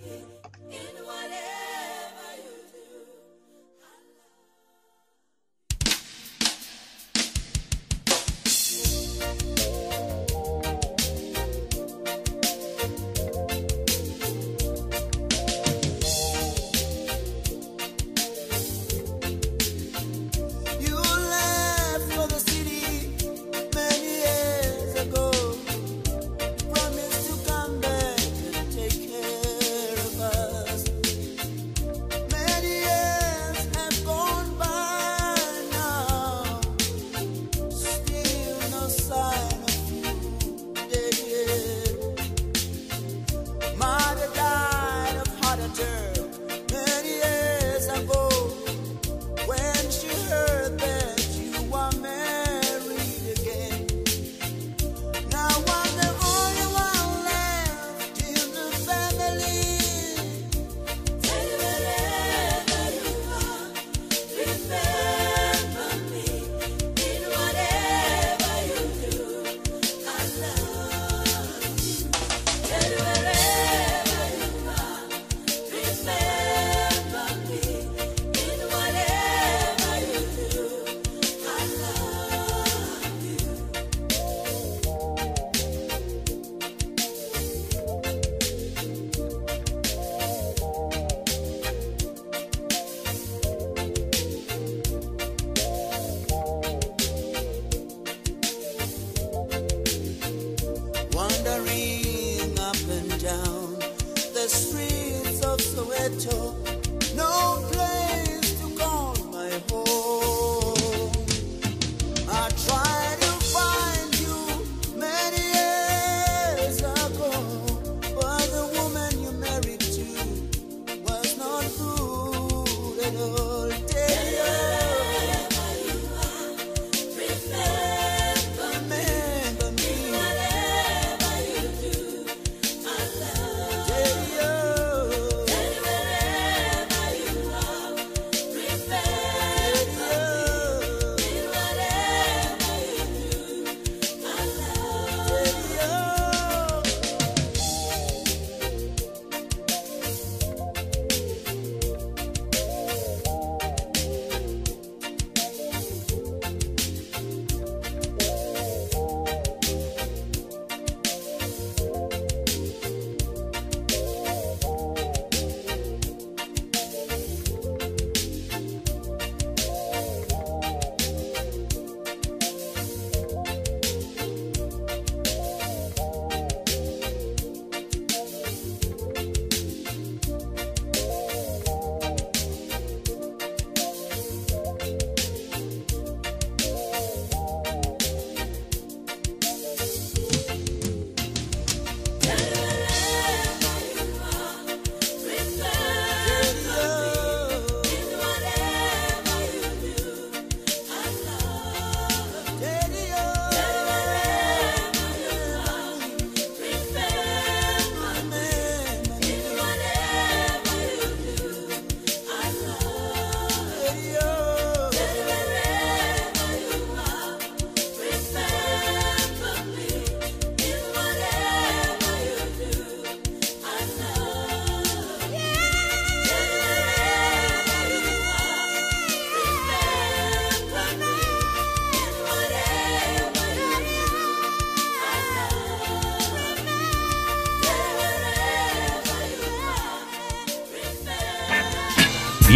ghetto. 106.08 106.65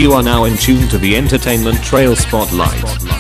You 0.01 0.13
are 0.13 0.23
now 0.23 0.45
in 0.45 0.57
tune 0.57 0.89
to 0.89 0.97
the 0.97 1.15
Entertainment 1.15 1.85
Trail 1.85 2.17
Spotlight. 2.17 3.20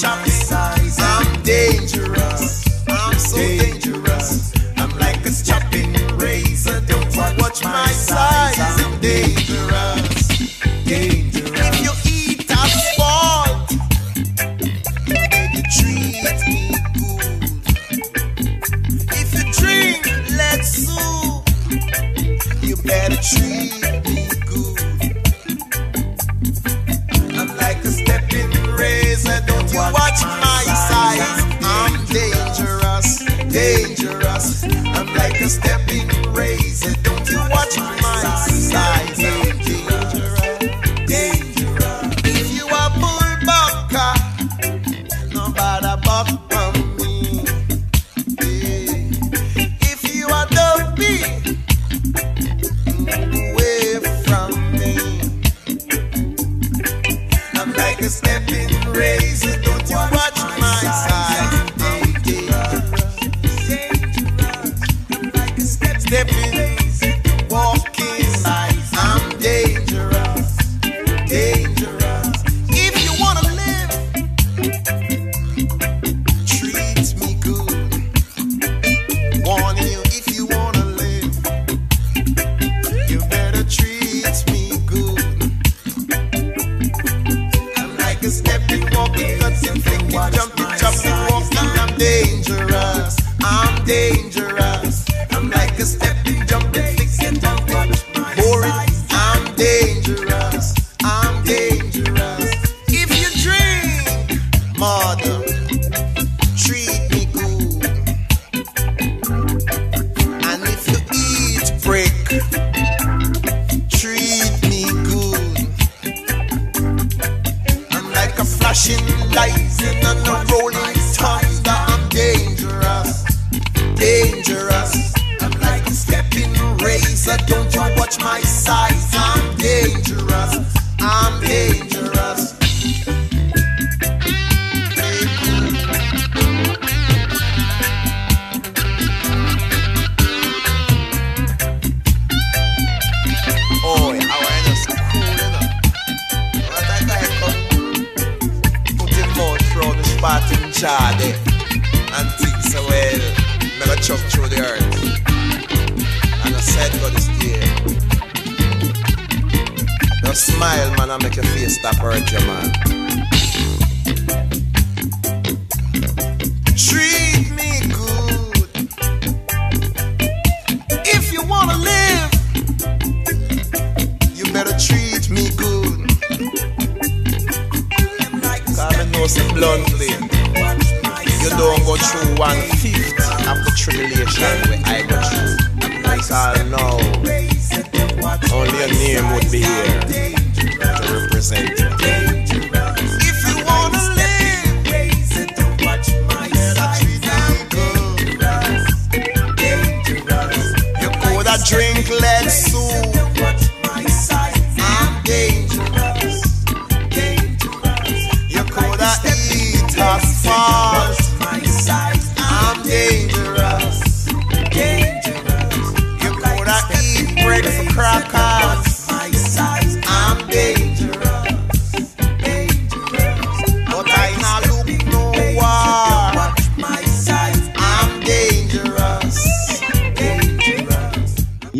Chop 0.00 0.27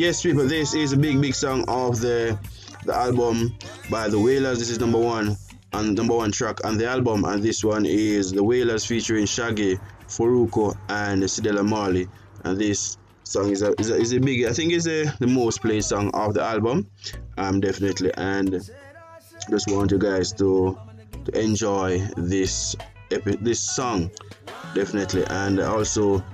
Yes, 0.08 0.22
people, 0.22 0.48
this 0.48 0.72
is 0.72 0.94
a 0.94 0.96
big, 0.96 1.20
big 1.20 1.34
song 1.34 1.66
of 1.68 2.00
the 2.00 2.38
the 2.86 2.94
album 2.94 3.54
by 3.90 4.08
the 4.08 4.18
Wailers. 4.18 4.58
This 4.58 4.70
is 4.70 4.80
number 4.80 4.96
one 4.96 5.36
and 5.74 5.94
number 5.94 6.16
one 6.16 6.32
track 6.32 6.64
on 6.64 6.78
the 6.78 6.88
album, 6.88 7.26
and 7.26 7.42
this 7.42 7.62
one 7.62 7.84
is 7.84 8.32
the 8.32 8.42
Wailers 8.42 8.86
featuring 8.86 9.26
Shaggy, 9.26 9.78
Farruko, 10.06 10.74
and 10.88 11.22
Cedella 11.24 11.62
Marley. 11.62 12.08
And 12.44 12.58
this 12.58 12.96
song 13.24 13.50
is 13.50 13.60
a, 13.60 13.78
is 13.78 13.90
a, 13.90 13.96
is 13.96 14.14
a 14.14 14.18
big, 14.18 14.46
I 14.46 14.54
think, 14.54 14.72
it's 14.72 14.86
a, 14.86 15.14
the 15.20 15.26
most 15.26 15.60
played 15.60 15.84
song 15.84 16.10
of 16.14 16.32
the 16.32 16.42
album, 16.42 16.86
um, 17.36 17.60
definitely. 17.60 18.10
And 18.16 18.66
just 19.50 19.70
want 19.70 19.90
you 19.90 19.98
guys 19.98 20.32
to 20.40 20.78
to 21.26 21.38
enjoy 21.38 21.98
this 22.16 22.74
epi- 23.10 23.36
this 23.42 23.60
song, 23.60 24.10
definitely. 24.74 25.26
And 25.26 25.60
also 25.60 26.24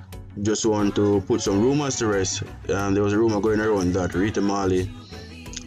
just 0.43 0.67
want 0.67 0.95
to 0.97 1.21
put 1.23 1.41
some 1.41 1.61
rumors 1.61 1.97
to 1.97 2.07
rest. 2.07 2.43
Um, 2.69 2.95
there 2.95 3.03
was 3.03 3.13
a 3.13 3.19
rumor 3.19 3.41
going 3.41 3.61
around 3.61 3.93
that 3.95 4.15
Rita 4.15 4.41
Marley 4.41 4.91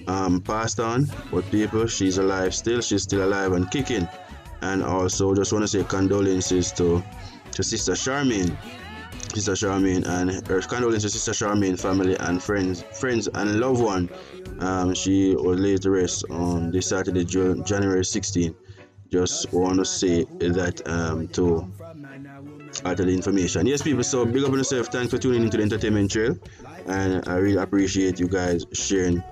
um, 0.08 0.42
passed 0.42 0.80
on, 0.80 1.08
but 1.32 1.50
people, 1.52 1.88
she's 1.88 2.18
alive 2.18 2.54
still. 2.54 2.82
She's 2.82 3.04
still 3.04 3.24
alive 3.28 3.54
and 3.54 3.70
kicking. 3.72 4.08
And 4.62 4.84
also, 4.84 5.34
just 5.36 5.54
want 5.54 5.64
to 5.64 5.68
say 5.68 5.84
condolences 5.84 6.72
to 6.74 7.04
to 7.52 7.64
Sister 7.64 7.94
Charmaine, 7.94 8.56
Sister 9.34 9.54
Charmaine, 9.54 10.06
and 10.06 10.48
her 10.48 10.62
condolences 10.62 11.14
to 11.14 11.20
Sister 11.20 11.46
Charmaine 11.46 11.80
family 11.80 12.16
and 12.20 12.42
friends, 12.42 12.84
friends 13.00 13.28
and 13.28 13.60
loved 13.60 13.82
one. 13.82 14.10
Um, 14.60 14.94
she 14.94 15.36
was 15.36 15.60
laid 15.60 15.82
to 15.84 15.92
rest 15.92 16.26
on 16.30 16.72
this 16.72 16.88
Saturday, 16.88 17.26
January 17.26 18.04
16. 18.04 18.56
Just 19.10 19.54
want 19.54 19.80
to 19.80 19.86
say 19.86 20.26
that 20.40 20.82
um, 20.86 21.28
to 21.30 21.72
to 22.84 22.96
the 23.06 23.14
information. 23.14 23.66
Yes, 23.66 23.82
people. 23.82 24.04
So 24.04 24.26
big 24.26 24.44
up 24.44 24.52
on 24.52 24.58
yourself. 24.58 24.88
Thanks 24.88 25.12
for 25.12 25.18
tuning 25.18 25.44
into 25.44 25.58
the 25.58 25.64
entertainment 25.64 26.12
trail, 26.12 26.38
and 26.88 27.28
I 27.28 27.36
really 27.36 27.58
appreciate 27.58 28.20
you 28.20 28.28
guys 28.28 28.66
sharing 28.74 29.24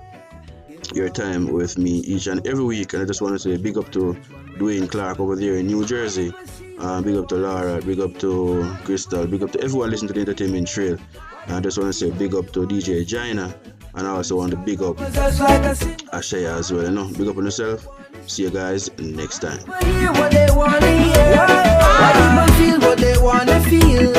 your 0.94 1.08
time 1.08 1.52
with 1.52 1.78
me 1.78 1.98
each 2.00 2.26
and 2.26 2.46
every 2.46 2.64
week. 2.64 2.92
And 2.92 3.02
I 3.02 3.06
just 3.06 3.20
want 3.20 3.34
to 3.34 3.38
say 3.38 3.56
big 3.56 3.76
up 3.76 3.90
to 3.92 4.16
Dwayne 4.58 4.90
Clark 4.90 5.20
over 5.20 5.36
there 5.36 5.56
in 5.56 5.66
New 5.66 5.84
Jersey. 5.84 6.32
Uh, 6.78 7.00
big 7.00 7.16
up 7.16 7.28
to 7.28 7.36
Laura, 7.36 7.80
big 7.82 8.00
up 8.00 8.18
to 8.18 8.76
Crystal, 8.84 9.26
big 9.26 9.42
up 9.42 9.50
to 9.52 9.60
everyone 9.62 9.90
listening 9.90 10.08
to 10.08 10.14
the 10.14 10.20
entertainment 10.20 10.68
trail. 10.68 10.98
And 11.46 11.56
I 11.56 11.60
just 11.60 11.78
want 11.78 11.88
to 11.88 11.92
say 11.92 12.10
big 12.10 12.34
up 12.34 12.52
to 12.52 12.66
DJ 12.66 13.06
Gina. 13.06 13.54
And 13.94 14.06
I 14.06 14.10
also 14.10 14.36
want 14.36 14.50
to 14.50 14.58
big 14.58 14.82
up 14.82 14.96
Ashaya 14.96 16.58
as 16.58 16.70
well. 16.70 16.84
You 16.84 16.90
know, 16.90 17.08
big 17.16 17.28
up 17.28 17.36
on 17.38 17.44
yourself. 17.44 17.86
See 18.26 18.42
you 18.42 18.50
guys 18.50 18.90
next 18.98 19.38
time. 19.40 19.58
hear 19.84 20.12
what 20.12 20.30
they 20.32 20.48
wanna 20.50 20.86
hear. 20.86 21.36
Why 21.36 22.10
people 22.20 22.54
feel 22.58 22.80
what 22.80 22.98
they 22.98 23.16
wanna 23.18 23.60
feel. 23.60 24.12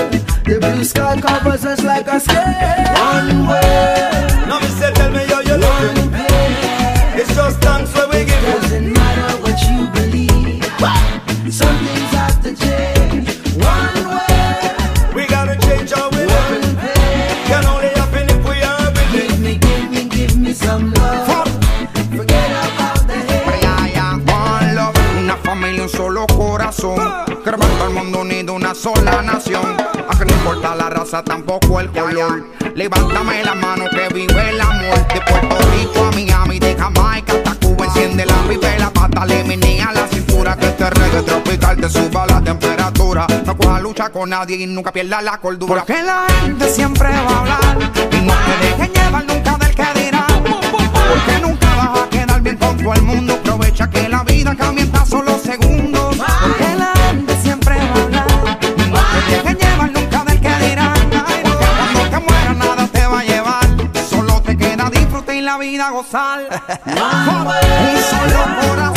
The 0.43 0.59
blue 0.59 0.83
sky 0.83 1.19
covers 1.19 1.65
us 1.65 1.83
like 1.83 2.07
a 2.07 2.19
scale. 2.19 2.37
One 2.37 3.47
way. 3.47 4.45
Now 4.47 4.59
me 4.59 4.67
say, 4.67 4.93
tell 4.93 5.11
me 5.11 5.25
how 5.27 5.41
you 5.41 5.55
looking. 5.55 6.13
It's 7.19 7.33
just 7.35 7.59
thanks 7.61 7.93
where 7.93 8.07
we 8.07 8.25
give. 8.25 8.41
Doesn't 8.41 8.93
matter 8.93 9.37
what 9.43 9.57
you 9.69 9.87
believe. 9.97 10.63
Some 11.53 11.77
things 11.77 12.11
have 12.11 12.41
to 12.43 12.55
change. 12.55 12.96
Solo 25.97 26.27
corazón. 26.27 26.95
Todo 27.43 27.87
el 27.87 27.93
mundo 27.93 28.21
unido, 28.21 28.53
una 28.53 28.75
sola 28.75 29.21
nación. 29.23 29.75
Aunque 30.07 30.25
no 30.25 30.33
importa 30.33 30.75
la 30.75 30.89
raza, 30.91 31.23
tampoco 31.23 31.79
el 31.79 31.89
color. 31.89 32.45
Levántame 32.75 33.43
la 33.43 33.55
mano 33.55 33.85
que 33.89 34.13
vive 34.13 34.49
el 34.49 34.61
amor. 34.61 35.07
De 35.07 35.21
Puerto 35.21 35.57
Rico 35.71 36.05
a 36.05 36.11
Miami, 36.11 36.59
de 36.59 36.75
Jamaica 36.75 37.33
hasta 37.33 37.55
Cuba. 37.55 37.85
Enciende 37.85 38.25
la 38.27 38.35
pipa 38.47 38.75
y 38.75 38.79
la 38.79 38.91
pata, 38.91 39.25
menea 39.25 39.91
la 39.91 40.07
cintura. 40.07 40.55
Que 40.55 40.67
este 40.67 40.87
reggae 40.87 41.23
tropical 41.23 41.77
te 41.77 41.89
suba 41.89 42.27
la 42.27 42.43
temperatura. 42.43 43.25
No 43.45 43.57
coja 43.57 43.79
lucha 43.79 44.09
con 44.09 44.29
nadie 44.29 44.57
y 44.57 44.67
nunca 44.67 44.91
pierda 44.91 45.21
la 45.21 45.39
cordura. 45.39 45.83
Porque 45.83 46.03
la 46.03 46.27
gente 46.41 46.69
siempre 46.69 47.09
va 47.09 47.17
a 47.17 47.39
hablar. 47.39 47.91
Y 48.11 48.21
no 48.21 48.33
te 48.33 48.67
dejen 48.67 48.93
llevar 48.93 49.25
nunca 49.25 49.57
del 49.57 49.75
que 49.75 49.99
dirán. 49.99 50.43
Porque 50.43 51.39
nunca 51.41 51.75
vas 51.75 52.01
a 52.01 52.09
quedar 52.09 52.41
bien 52.41 52.57
con 52.57 52.77
todo 52.77 52.93
el 52.93 53.01
mundo. 53.01 53.33
Aprovecha 53.33 53.89
que 53.89 54.07
la 54.07 54.23
vida 54.23 54.55
cambia 54.55 54.86
vida 65.67 65.89
gozar. 65.89 66.41
Un 66.85 68.01
solo. 68.03 68.96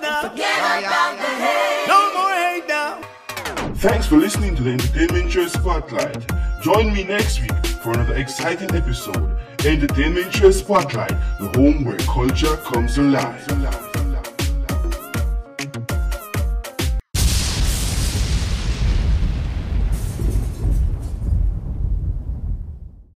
Now. 0.00 0.28
Forget 0.28 0.58
about 0.58 1.16
the 1.18 1.32
hate. 1.44 1.86
No 1.88 2.00
more 2.14 2.34
hate 2.34 2.68
now. 2.68 3.00
Thanks 3.74 4.06
for 4.06 4.16
listening 4.16 4.56
to 4.56 4.62
the 4.62 4.72
Entertainment 4.72 5.30
Show 5.30 5.46
Spotlight. 5.46 6.30
Join 6.62 6.92
me 6.92 7.04
next 7.04 7.40
week 7.40 7.66
for 7.82 7.92
another 7.92 8.16
exciting 8.16 8.74
episode. 8.74 9.38
Entertainment 9.64 10.32
Trail 10.32 10.52
Spotlight, 10.52 11.14
the 11.40 11.50
home 11.56 11.84
where 11.84 11.98
culture 11.98 12.56
comes 12.58 12.98
alive. 12.98 13.47